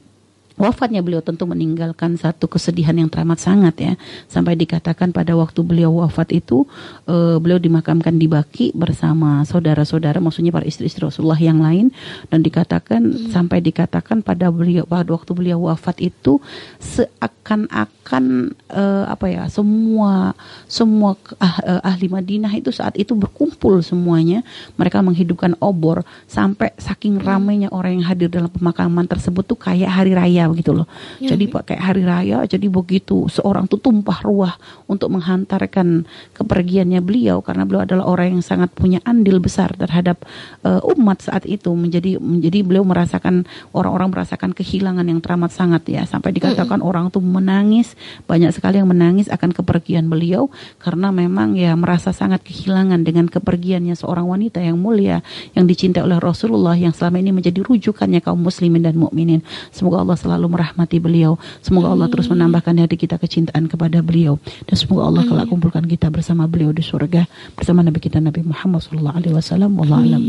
[0.59, 3.93] wafatnya beliau tentu meninggalkan satu kesedihan yang teramat sangat ya
[4.27, 6.67] sampai dikatakan pada waktu beliau wafat itu
[7.07, 11.95] uh, beliau dimakamkan di Baki bersama saudara-saudara maksudnya para istri-istri Rasulullah yang lain
[12.29, 13.31] dan dikatakan hmm.
[13.31, 16.43] sampai dikatakan pada beliau pada waktu beliau wafat itu
[16.83, 20.35] seakan-akan uh, apa ya semua
[20.67, 24.43] semua uh, ahli Madinah itu saat itu berkumpul semuanya
[24.75, 30.19] mereka menghidupkan obor sampai saking ramainya orang yang hadir dalam pemakaman tersebut tuh kayak hari
[30.19, 30.87] raya begitu loh.
[31.21, 31.35] Ya.
[31.35, 34.55] Jadi pakai hari raya, jadi begitu seorang tuh tumpah ruah
[34.87, 40.23] untuk menghantarkan kepergiannya beliau karena beliau adalah orang yang sangat punya andil besar terhadap
[40.63, 46.03] uh, umat saat itu menjadi menjadi beliau merasakan orang-orang merasakan kehilangan yang teramat sangat ya
[46.07, 46.91] sampai dikatakan mm -hmm.
[46.91, 50.47] orang tuh menangis banyak sekali yang menangis akan kepergian beliau
[50.79, 55.21] karena memang ya merasa sangat kehilangan dengan kepergiannya seorang wanita yang mulia
[55.59, 59.43] yang dicintai oleh Rasulullah yang selama ini menjadi rujukannya kaum muslimin dan mukminin.
[59.75, 61.35] Semoga Allah selalu selalu merahmati beliau.
[61.59, 64.39] Semoga Allah terus menambahkan hati kita kecintaan kepada beliau
[64.71, 67.27] dan semoga Allah kelak kumpulkan kita bersama beliau di surga
[67.59, 69.75] bersama Nabi kita Nabi Muhammad sallallahu alaihi wasallam.
[69.75, 70.23] Wallahu a'lam.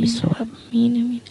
[0.73, 1.21] Amin amin.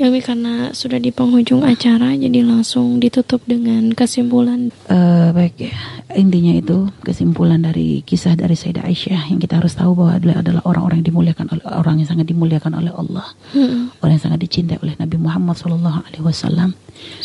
[0.00, 4.72] Ya karena sudah di penghujung acara jadi langsung ditutup dengan kesimpulan.
[4.88, 5.76] Uh, baik ya.
[6.16, 10.62] Intinya itu kesimpulan dari kisah dari Sayyidah Aisyah yang kita harus tahu bahwa adalah adalah
[10.64, 13.26] orang-orang yang dimuliakan oleh orang yang sangat dimuliakan oleh Allah.
[13.52, 13.92] Hmm.
[14.00, 16.72] Orang yang sangat dicintai oleh Nabi Muhammad sallallahu alaihi wasallam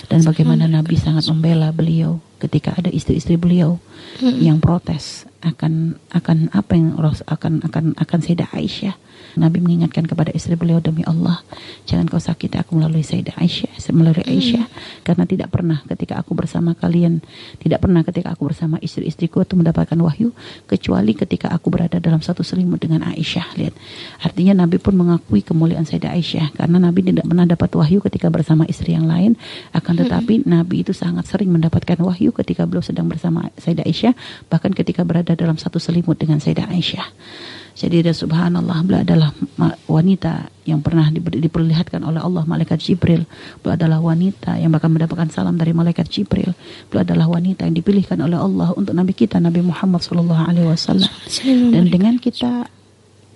[0.09, 3.81] dan bagaimana Nabi sangat membela beliau ketika ada istri-istri beliau
[4.21, 4.41] hmm.
[4.41, 8.95] yang protes akan akan apa yang akan akan akan Sayyidah Aisyah
[9.37, 11.45] Nabi mengingatkan kepada istri beliau demi Allah,
[11.85, 14.33] jangan kau sakiti aku melalui Sayyidah Aisyah, melalui hmm.
[14.33, 15.03] Aisyah, hmm.
[15.05, 17.21] karena tidak pernah ketika aku bersama kalian,
[17.61, 20.33] tidak pernah ketika aku bersama istri-istriku itu mendapatkan wahyu,
[20.65, 23.47] kecuali ketika aku berada dalam satu selimut dengan Aisyah.
[23.61, 23.73] Lihat,
[24.25, 28.65] artinya Nabi pun mengakui kemuliaan Sayyidah Aisyah, karena Nabi tidak pernah dapat wahyu ketika bersama
[28.65, 29.37] istri yang lain,
[29.77, 30.01] akan hmm.
[30.01, 30.45] tetapi hmm.
[30.49, 34.13] Nabi itu sangat sering mendapatkan wahyu ketika beliau sedang bersama Sayyidah Aisyah,
[34.49, 37.07] bahkan ketika berada dalam satu selimut dengan Sayyidah Aisyah.
[37.77, 39.29] Jadi dia subhanallah beliau adalah
[39.85, 43.29] wanita yang pernah diperlihatkan oleh Allah malaikat Jibril.
[43.61, 46.57] Beliau adalah wanita yang bahkan mendapatkan salam dari malaikat Jibril.
[46.89, 51.11] Beliau adalah wanita yang dipilihkan oleh Allah untuk Nabi kita Nabi Muhammad sallallahu alaihi wasallam.
[51.45, 52.65] Dan dengan kita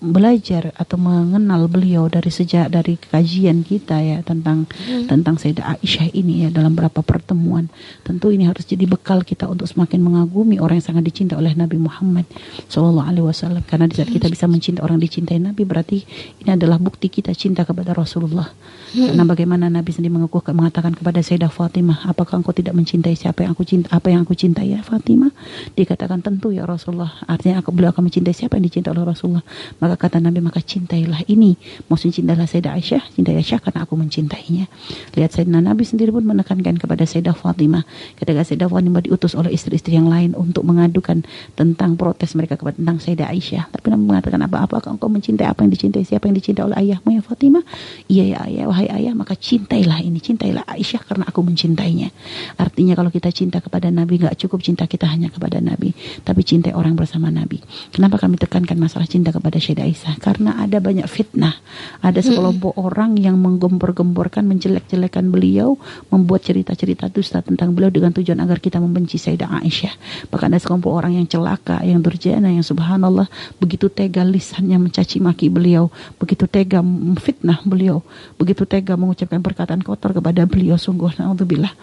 [0.01, 5.05] belajar atau mengenal beliau dari sejak dari kajian kita ya tentang hmm.
[5.05, 7.69] tentang Sayyidah Aisyah ini ya dalam beberapa pertemuan.
[8.01, 11.77] Tentu ini harus jadi bekal kita untuk semakin mengagumi orang yang sangat dicintai oleh Nabi
[11.77, 12.25] Muhammad
[12.65, 16.01] Shallallahu alaihi wasallam karena di saat kita bisa mencintai orang dicintai Nabi berarti
[16.41, 18.49] ini adalah bukti kita cinta kepada Rasulullah.
[18.91, 19.13] Hmm.
[19.13, 23.55] Karena bagaimana Nabi sendiri mengaku mengatakan kepada Sayyidah Fatimah, apakah engkau tidak mencintai siapa yang
[23.55, 25.31] aku cinta apa yang aku cintai ya Fatimah?
[25.77, 27.21] Dikatakan tentu ya Rasulullah.
[27.23, 29.45] Artinya aku beliau akan mencintai siapa yang dicintai oleh Rasulullah.
[29.79, 31.59] Maka maka kata Nabi maka cintailah ini.
[31.91, 34.71] Maksudnya cintailah Sayyidah Aisyah, cintai Aisyah karena aku mencintainya.
[35.19, 37.83] Lihat Sayyidina Nabi sendiri pun menekankan kepada Sayyidah Fatimah.
[38.15, 41.27] Ketika Sayyidah Fatimah diutus oleh istri-istri yang lain untuk mengadukan
[41.59, 43.67] tentang protes mereka kepada tentang Sayyidah Aisyah.
[43.67, 47.21] Tapi Nabi mengatakan apa-apa engkau mencintai apa yang dicintai siapa yang dicintai oleh ayahmu ya
[47.27, 47.63] Fatimah?
[48.07, 52.15] Iya ya ayah, wahai ayah maka cintailah ini, cintailah Aisyah karena aku mencintainya.
[52.55, 55.91] Artinya kalau kita cinta kepada Nabi nggak cukup cinta kita hanya kepada Nabi,
[56.23, 57.59] tapi cintai orang bersama Nabi.
[57.91, 61.57] Kenapa kami tekankan masalah cinta kepada Sayyidah Aisyah karena ada banyak fitnah.
[61.99, 62.85] Ada sekelompok hmm.
[62.85, 65.75] orang yang menggembor-gemborkan, menjelek-jelekan beliau,
[66.13, 69.93] membuat cerita-cerita dusta tentang beliau dengan tujuan agar kita membenci Sayyidah Aisyah.
[70.29, 73.27] Bahkan ada sekelompok orang yang celaka, yang durjana, yang subhanallah
[73.57, 75.89] begitu tega lisannya mencaci maki beliau,
[76.21, 78.05] begitu tega memfitnah beliau,
[78.37, 81.73] begitu tega mengucapkan perkataan kotor kepada beliau sungguh naudzubillah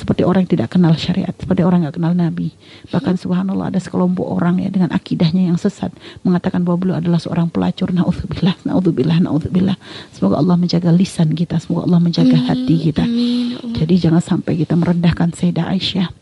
[0.00, 2.56] seperti orang yang tidak kenal syariat, seperti orang yang kenal Nabi.
[2.88, 5.92] Bahkan subhanallah ada sekelompok orang ya dengan akidahnya yang sesat
[6.24, 7.92] mengatakan bahwa beliau adalah seorang pelacur.
[7.92, 9.76] Naudzubillah, naudzubillah, naudzubillah.
[10.16, 13.04] Semoga Allah menjaga lisan kita, semoga Allah menjaga hati kita.
[13.76, 16.19] Jadi jangan sampai kita merendahkan Sayyidah Aisyah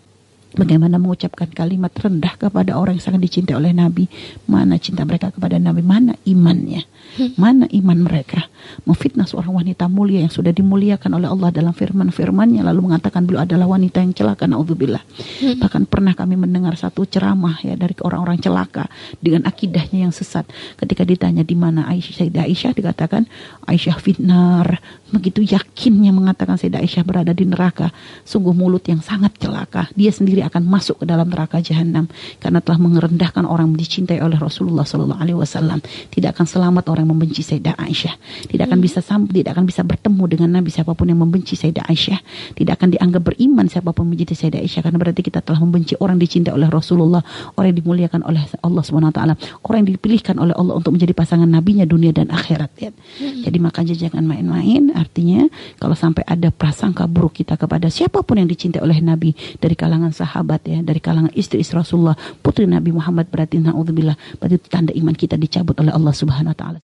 [0.48, 4.08] Bagaimana mengucapkan kalimat rendah kepada orang yang sangat dicintai oleh Nabi?
[4.48, 5.84] Mana cinta mereka kepada Nabi?
[5.84, 6.88] Mana imannya?
[7.20, 7.36] Hmm.
[7.36, 8.48] Mana iman mereka?
[8.88, 13.68] Memfitnah seorang wanita mulia yang sudah dimuliakan oleh Allah dalam firman-firmannya lalu mengatakan beliau adalah
[13.68, 14.48] wanita yang celaka.
[14.48, 15.04] Naudzubillah.
[15.44, 15.60] Hmm.
[15.60, 18.88] Bahkan pernah kami mendengar satu ceramah ya dari orang-orang celaka
[19.20, 20.48] dengan akidahnya yang sesat.
[20.80, 23.28] Ketika ditanya di mana Aisyah, Sayyidah Aisyah dikatakan
[23.68, 24.80] Aisyah fitnar.
[25.12, 27.92] Begitu yakinnya mengatakan Sayyidah Aisyah berada di neraka.
[28.24, 29.92] Sungguh mulut yang sangat celaka.
[29.92, 32.06] Dia sendiri sendiri akan masuk ke dalam neraka jahanam
[32.38, 35.82] karena telah merendahkan orang yang dicintai oleh Rasulullah Sallallahu Alaihi Wasallam.
[35.82, 38.14] Tidak akan selamat orang yang membenci Sayyidah Aisyah.
[38.46, 42.20] Tidak akan bisa tidak akan bisa bertemu dengan Nabi siapa pun yang membenci Sayyidah Aisyah.
[42.54, 46.22] Tidak akan dianggap beriman siapa pun membenci Sayyidah Aisyah karena berarti kita telah membenci orang
[46.22, 47.24] dicintai oleh Rasulullah,
[47.58, 49.34] orang yang dimuliakan oleh Allah Subhanahu wa taala,
[49.66, 52.70] orang yang dipilihkan oleh Allah untuk menjadi pasangan nabinya dunia dan akhirat.
[52.78, 52.90] Ya.
[52.94, 53.42] Hmm.
[53.42, 55.50] Jadi makanya jangan main-main artinya
[55.82, 60.12] kalau sampai ada prasangka buruk kita kepada siapa pun yang dicintai oleh Nabi dari kalangan
[60.12, 62.12] sahabat sahabat ya dari kalangan istri-istri Rasulullah
[62.44, 64.36] putri Nabi Muhammad berarti naudzubillah.
[64.36, 66.76] Berarti tanda iman kita dicabut oleh Allah Subhanahu wa taala